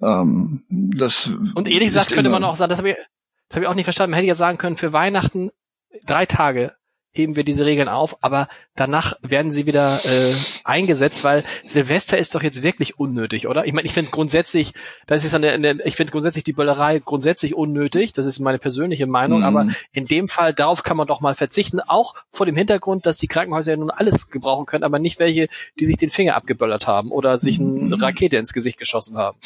Ähm, 0.00 0.64
das 0.68 1.26
Und 1.54 1.68
ehrlich 1.68 1.88
gesagt 1.88 2.12
könnte 2.12 2.30
man 2.30 2.44
auch 2.44 2.56
sagen, 2.56 2.70
das 2.70 2.78
habe 2.78 2.90
ich, 2.90 2.96
das 3.48 3.56
hab 3.56 3.62
ich 3.62 3.68
auch 3.68 3.74
nicht 3.74 3.84
verstanden, 3.84 4.12
man 4.12 4.18
hätte 4.18 4.28
ja 4.28 4.34
sagen 4.34 4.58
können, 4.58 4.76
für 4.76 4.92
Weihnachten 4.92 5.50
drei 6.04 6.26
Tage 6.26 6.74
heben 7.12 7.36
wir 7.36 7.44
diese 7.44 7.66
Regeln 7.66 7.88
auf, 7.88 8.16
aber 8.22 8.48
danach 8.74 9.14
werden 9.22 9.52
sie 9.52 9.66
wieder 9.66 10.04
äh, 10.04 10.34
eingesetzt, 10.64 11.24
weil 11.24 11.44
Silvester 11.64 12.16
ist 12.16 12.34
doch 12.34 12.42
jetzt 12.42 12.62
wirklich 12.62 12.98
unnötig, 12.98 13.46
oder? 13.46 13.66
Ich 13.66 13.74
meine, 13.74 13.86
ich 13.86 13.92
finde 13.92 14.10
grundsätzlich, 14.10 14.72
das 15.06 15.24
ist 15.24 15.34
eine, 15.34 15.52
eine 15.52 15.82
ich 15.84 15.96
finde 15.96 16.10
grundsätzlich 16.10 16.44
die 16.44 16.54
Böllerei 16.54 17.00
grundsätzlich 17.00 17.54
unnötig, 17.54 18.14
das 18.14 18.24
ist 18.24 18.40
meine 18.40 18.58
persönliche 18.58 19.06
Meinung, 19.06 19.40
mhm. 19.40 19.44
aber 19.44 19.68
in 19.92 20.06
dem 20.06 20.28
Fall 20.28 20.54
darauf 20.54 20.82
kann 20.82 20.96
man 20.96 21.06
doch 21.06 21.20
mal 21.20 21.34
verzichten, 21.34 21.80
auch 21.80 22.14
vor 22.30 22.46
dem 22.46 22.56
Hintergrund, 22.56 23.04
dass 23.04 23.18
die 23.18 23.28
Krankenhäuser 23.28 23.72
ja 23.72 23.76
nun 23.76 23.90
alles 23.90 24.30
gebrauchen 24.30 24.64
können, 24.64 24.84
aber 24.84 24.98
nicht 24.98 25.18
welche, 25.18 25.48
die 25.78 25.84
sich 25.84 25.98
den 25.98 26.10
Finger 26.10 26.34
abgeböllert 26.34 26.86
haben 26.86 27.10
oder 27.10 27.38
sich 27.38 27.60
eine 27.60 27.68
mhm. 27.68 27.92
Rakete 27.94 28.38
ins 28.38 28.54
Gesicht 28.54 28.78
geschossen 28.78 29.18
haben. 29.18 29.36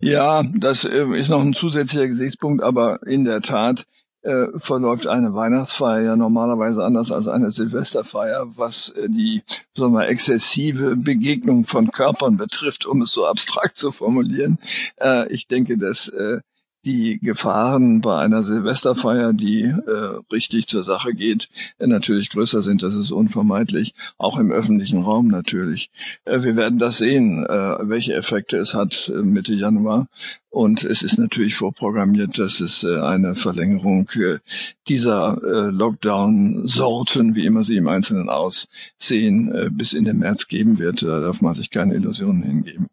Ja, 0.00 0.42
das 0.42 0.84
äh, 0.84 1.04
ist 1.16 1.28
noch 1.28 1.40
ein 1.40 1.54
zusätzlicher 1.54 2.08
Gesichtspunkt, 2.08 2.62
aber 2.62 3.06
in 3.06 3.24
der 3.24 3.42
Tat 3.42 3.84
äh, 4.24 4.58
verläuft 4.58 5.06
eine 5.06 5.34
Weihnachtsfeier 5.34 6.02
ja 6.02 6.16
normalerweise 6.16 6.82
anders 6.82 7.12
als 7.12 7.28
eine 7.28 7.50
Silvesterfeier, 7.50 8.46
was 8.56 8.88
äh, 8.90 9.08
die 9.08 9.42
sagen 9.76 9.92
wir, 9.92 10.08
exzessive 10.08 10.96
Begegnung 10.96 11.64
von 11.64 11.90
Körpern 11.90 12.36
betrifft, 12.36 12.86
um 12.86 13.02
es 13.02 13.12
so 13.12 13.26
abstrakt 13.26 13.76
zu 13.76 13.92
formulieren. 13.92 14.58
Äh, 15.00 15.32
ich 15.32 15.46
denke, 15.46 15.76
dass 15.76 16.08
äh, 16.08 16.40
die 16.84 17.18
Gefahren 17.18 18.00
bei 18.00 18.18
einer 18.18 18.42
Silvesterfeier, 18.42 19.32
die 19.32 19.62
äh, 19.62 20.20
richtig 20.32 20.66
zur 20.68 20.84
Sache 20.84 21.14
geht, 21.14 21.48
äh, 21.78 21.86
natürlich 21.86 22.30
größer 22.30 22.62
sind. 22.62 22.82
Das 22.82 22.94
ist 22.94 23.10
unvermeidlich, 23.10 23.94
auch 24.18 24.38
im 24.38 24.50
öffentlichen 24.52 25.02
Raum 25.02 25.28
natürlich. 25.28 25.90
Äh, 26.24 26.42
wir 26.42 26.56
werden 26.56 26.78
das 26.78 26.98
sehen, 26.98 27.44
äh, 27.44 27.76
welche 27.88 28.14
Effekte 28.14 28.58
es 28.58 28.74
hat 28.74 29.12
äh, 29.14 29.22
Mitte 29.22 29.54
Januar. 29.54 30.08
Und 30.50 30.84
es 30.84 31.02
ist 31.02 31.18
natürlich 31.18 31.56
vorprogrammiert, 31.56 32.38
dass 32.38 32.60
es 32.60 32.84
äh, 32.84 33.00
eine 33.00 33.34
Verlängerung 33.34 34.08
äh, 34.14 34.38
dieser 34.86 35.36
äh, 35.42 35.70
Lockdown-Sorten, 35.70 37.34
wie 37.34 37.44
immer 37.44 37.64
sie 37.64 37.76
im 37.76 37.88
Einzelnen 37.88 38.28
aussehen, 38.28 39.52
äh, 39.52 39.70
bis 39.72 39.94
in 39.94 40.04
den 40.04 40.18
März 40.18 40.46
geben 40.46 40.78
wird. 40.78 41.02
Da 41.02 41.20
darf 41.20 41.40
man 41.40 41.56
sich 41.56 41.70
keine 41.70 41.94
Illusionen 41.94 42.44
hingeben. 42.44 42.88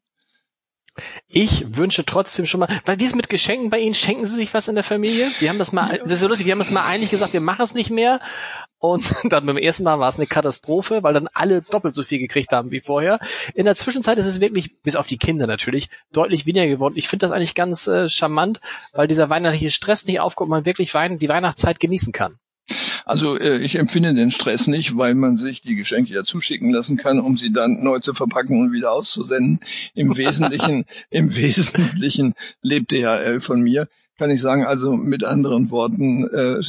Ich 1.28 1.76
wünsche 1.76 2.06
trotzdem 2.06 2.46
schon 2.46 2.60
mal, 2.60 2.70
weil 2.86 3.00
wie 3.00 3.06
ist 3.06 3.16
mit 3.16 3.30
Geschenken 3.30 3.70
bei 3.70 3.80
Ihnen? 3.80 3.94
Schenken 3.94 4.28
Sie 4.28 4.36
sich 4.36 4.54
was 4.54 4.68
in 4.68 4.76
der 4.76 4.84
Familie? 4.84 5.30
Wir 5.40 5.50
haben 5.50 5.60
das 5.60 5.72
mal, 5.72 6.00
das 6.02 6.12
ist 6.12 6.20
so 6.20 6.28
lustig, 6.28 6.46
wir 6.46 6.52
haben 6.52 6.60
das 6.60 6.72
mal 6.72 6.86
eigentlich 6.86 7.12
gesagt, 7.12 7.34
wir 7.34 7.42
machen 7.42 7.64
es 7.64 7.74
nicht 7.74 7.90
mehr. 7.90 8.20
Und 8.82 9.14
dann 9.32 9.46
beim 9.46 9.58
ersten 9.58 9.84
Mal 9.84 10.00
war 10.00 10.10
es 10.10 10.18
eine 10.18 10.26
Katastrophe, 10.26 11.04
weil 11.04 11.14
dann 11.14 11.30
alle 11.34 11.62
doppelt 11.62 11.96
so 11.96 12.04
viel 12.04 12.20
gekriegt 12.20 12.52
haben 12.52 12.72
wie 12.72 12.82
vorher. 12.82 13.20
In 13.54 13.66
der 13.66 13.76
Zwischenzeit 13.76 14.18
ist 14.18 14.26
es 14.26 14.42
wirklich, 14.42 14.82
bis 14.82 14.96
auf 14.96 15.08
die 15.08 15.18
Kinder 15.18 15.48
natürlich, 15.48 15.90
deutlich 16.12 16.46
weniger 16.46 16.68
geworden. 16.68 16.96
Ich 16.98 17.08
finde 17.08 17.26
das 17.26 17.32
eigentlich 17.32 17.56
ganz 17.56 17.88
äh, 17.88 18.10
charmant, 18.10 18.60
weil 18.92 19.08
dieser 19.08 19.30
weihnachtliche 19.30 19.72
Stress 19.72 20.06
nicht 20.08 20.20
aufkommt, 20.20 20.50
man 20.50 20.66
wirklich 20.66 20.94
wein 20.94 21.20
die 21.20 21.30
Weihnachtszeit 21.30 21.80
genießen 21.80 22.12
kann. 22.12 22.40
Also 23.06 23.38
äh, 23.38 23.60
ich 23.60 23.76
empfinde 23.76 24.14
den 24.14 24.32
Stress 24.32 24.68
nicht, 24.68 24.98
weil 24.98 25.16
man 25.16 25.38
sich 25.38 25.62
die 25.62 25.76
Geschenke 25.76 26.14
ja 26.14 26.24
zuschicken 26.24 26.72
lassen 26.72 26.98
kann, 26.98 27.20
um 27.20 27.38
sie 27.38 27.52
dann 27.52 27.84
neu 27.84 28.00
zu 28.00 28.14
verpacken 28.14 28.60
und 28.60 28.72
wieder 28.72 28.92
auszusenden. 28.92 29.60
Im 29.94 30.16
Wesentlichen, 30.18 30.86
im 31.10 31.36
Wesentlichen 31.36 32.34
lebt 32.62 32.92
DHL 32.92 33.42
von 33.42 33.62
mir 33.62 33.88
kann 34.22 34.30
ich 34.30 34.42
sagen, 34.42 34.66
also 34.66 34.94
mit 34.94 35.24
anderen 35.24 35.72
Worten, 35.72 36.28
äh, 36.28 36.60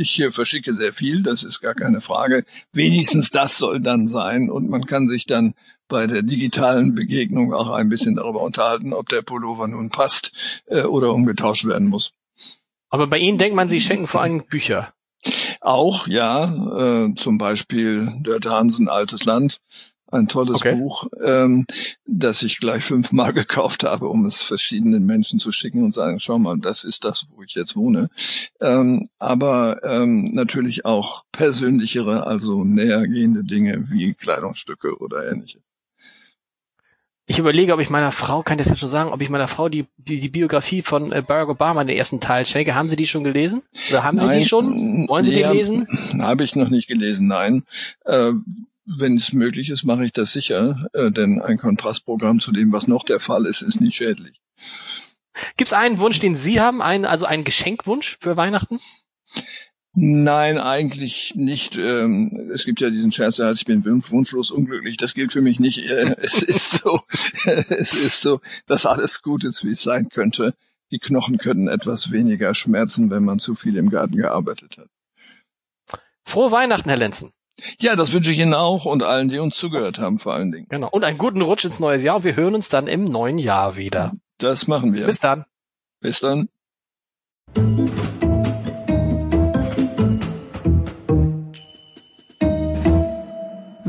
ich 0.00 0.22
verschicke 0.30 0.74
sehr 0.74 0.92
viel, 0.92 1.24
das 1.24 1.42
ist 1.42 1.60
gar 1.60 1.74
keine 1.74 2.00
Frage. 2.00 2.44
Wenigstens 2.72 3.30
das 3.32 3.58
soll 3.58 3.80
dann 3.80 4.06
sein 4.06 4.48
und 4.48 4.68
man 4.68 4.86
kann 4.86 5.08
sich 5.08 5.26
dann 5.26 5.54
bei 5.88 6.06
der 6.06 6.22
digitalen 6.22 6.94
Begegnung 6.94 7.52
auch 7.52 7.70
ein 7.70 7.88
bisschen 7.88 8.14
darüber 8.14 8.42
unterhalten, 8.42 8.92
ob 8.92 9.08
der 9.08 9.22
Pullover 9.22 9.66
nun 9.66 9.90
passt 9.90 10.62
äh, 10.66 10.84
oder 10.84 11.12
umgetauscht 11.12 11.64
werden 11.64 11.88
muss. 11.88 12.12
Aber 12.90 13.08
bei 13.08 13.18
Ihnen 13.18 13.38
denkt 13.38 13.56
man, 13.56 13.68
Sie 13.68 13.80
schenken 13.80 14.06
vor 14.06 14.22
allem 14.22 14.44
Bücher. 14.46 14.94
Auch, 15.60 16.06
ja, 16.06 17.04
äh, 17.04 17.14
zum 17.14 17.38
Beispiel 17.38 18.12
Dörte 18.22 18.50
Hansen, 18.50 18.88
Altes 18.88 19.24
Land, 19.24 19.58
ein 20.12 20.28
tolles 20.28 20.56
okay. 20.56 20.74
Buch, 20.74 21.06
ähm, 21.22 21.66
das 22.06 22.42
ich 22.42 22.58
gleich 22.58 22.84
fünfmal 22.84 23.32
gekauft 23.34 23.84
habe, 23.84 24.08
um 24.08 24.26
es 24.26 24.42
verschiedenen 24.42 25.06
Menschen 25.06 25.38
zu 25.38 25.52
schicken 25.52 25.84
und 25.84 25.94
sagen, 25.94 26.20
schau 26.20 26.38
mal, 26.38 26.58
das 26.58 26.84
ist 26.84 27.04
das, 27.04 27.26
wo 27.30 27.42
ich 27.42 27.54
jetzt 27.54 27.76
wohne. 27.76 28.08
Ähm, 28.60 29.08
aber 29.18 29.82
ähm, 29.84 30.30
natürlich 30.32 30.84
auch 30.84 31.24
persönlichere, 31.32 32.26
also 32.26 32.64
nähergehende 32.64 33.44
Dinge 33.44 33.86
wie 33.90 34.14
Kleidungsstücke 34.14 34.98
oder 34.98 35.30
ähnliche. 35.30 35.60
Ich 37.30 37.38
überlege, 37.38 37.72
ob 37.72 37.78
ich 37.78 37.90
meiner 37.90 38.10
Frau, 38.10 38.42
kann 38.42 38.58
ich 38.58 38.64
das 38.64 38.70
jetzt 38.70 38.80
schon 38.80 38.88
sagen, 38.88 39.12
ob 39.12 39.22
ich 39.22 39.30
meiner 39.30 39.46
Frau 39.46 39.68
die, 39.68 39.86
die, 39.98 40.18
die 40.18 40.28
Biografie 40.28 40.82
von 40.82 41.12
äh, 41.12 41.22
Barack 41.22 41.48
Obama, 41.48 41.84
den 41.84 41.96
ersten 41.96 42.18
Teil 42.18 42.44
schenke. 42.44 42.74
Haben 42.74 42.88
Sie 42.88 42.96
die 42.96 43.06
schon 43.06 43.22
gelesen? 43.22 43.62
Oder 43.88 44.02
haben 44.02 44.18
Sie 44.18 44.26
nein, 44.26 44.40
die 44.40 44.44
schon? 44.44 45.06
Wollen 45.06 45.24
Sie 45.24 45.38
ja, 45.38 45.52
die 45.52 45.56
lesen? 45.56 45.86
Habe 46.20 46.42
ich 46.42 46.56
noch 46.56 46.70
nicht 46.70 46.88
gelesen, 46.88 47.28
nein. 47.28 47.62
Äh, 48.04 48.32
wenn 48.84 49.16
es 49.16 49.32
möglich 49.32 49.70
ist, 49.70 49.84
mache 49.84 50.06
ich 50.06 50.10
das 50.10 50.32
sicher, 50.32 50.88
äh, 50.92 51.12
denn 51.12 51.40
ein 51.40 51.56
Kontrastprogramm 51.56 52.40
zu 52.40 52.50
dem, 52.50 52.72
was 52.72 52.88
noch 52.88 53.04
der 53.04 53.20
Fall 53.20 53.46
ist, 53.46 53.62
ist 53.62 53.80
nicht 53.80 53.94
schädlich. 53.94 54.40
Gibt 55.56 55.68
es 55.68 55.72
einen 55.72 56.00
Wunsch, 56.00 56.18
den 56.18 56.34
Sie 56.34 56.60
haben, 56.60 56.82
einen, 56.82 57.04
also 57.04 57.26
einen 57.26 57.44
Geschenkwunsch 57.44 58.18
für 58.20 58.36
Weihnachten? 58.36 58.80
Nein, 60.02 60.56
eigentlich 60.56 61.34
nicht. 61.34 61.76
Ähm, 61.76 62.50
es 62.54 62.64
gibt 62.64 62.80
ja 62.80 62.88
diesen 62.88 63.12
Scherz, 63.12 63.38
ich 63.38 63.66
bin 63.66 63.84
wunschlos 63.84 64.50
unglücklich. 64.50 64.96
Das 64.96 65.12
gilt 65.12 65.30
für 65.30 65.42
mich 65.42 65.60
nicht. 65.60 65.78
Es 66.16 66.42
ist 66.42 66.70
so, 66.70 67.02
es 67.68 67.92
ist 67.92 68.22
so, 68.22 68.40
dass 68.66 68.86
alles 68.86 69.20
gut 69.20 69.44
ist, 69.44 69.62
wie 69.62 69.72
es 69.72 69.82
sein 69.82 70.08
könnte. 70.08 70.54
Die 70.90 71.00
Knochen 71.00 71.36
könnten 71.36 71.68
etwas 71.68 72.10
weniger 72.12 72.54
schmerzen, 72.54 73.10
wenn 73.10 73.24
man 73.24 73.40
zu 73.40 73.54
viel 73.54 73.76
im 73.76 73.90
Garten 73.90 74.16
gearbeitet 74.16 74.78
hat. 74.78 76.00
Frohe 76.24 76.50
Weihnachten, 76.50 76.88
Herr 76.88 76.98
Lenzen. 76.98 77.32
Ja, 77.78 77.94
das 77.94 78.14
wünsche 78.14 78.30
ich 78.30 78.38
Ihnen 78.38 78.54
auch 78.54 78.86
und 78.86 79.02
allen, 79.02 79.28
die 79.28 79.38
uns 79.38 79.56
zugehört 79.56 79.98
haben, 79.98 80.18
vor 80.18 80.32
allen 80.32 80.50
Dingen. 80.50 80.66
Genau. 80.70 80.88
Und 80.88 81.04
einen 81.04 81.18
guten 81.18 81.42
Rutsch 81.42 81.66
ins 81.66 81.78
neue 81.78 82.00
Jahr. 82.00 82.24
Wir 82.24 82.36
hören 82.36 82.54
uns 82.54 82.70
dann 82.70 82.86
im 82.86 83.04
neuen 83.04 83.36
Jahr 83.36 83.76
wieder. 83.76 84.14
Das 84.38 84.66
machen 84.66 84.94
wir. 84.94 85.04
Bis 85.04 85.20
dann. 85.20 85.44
Bis 86.00 86.20
dann. 86.20 86.48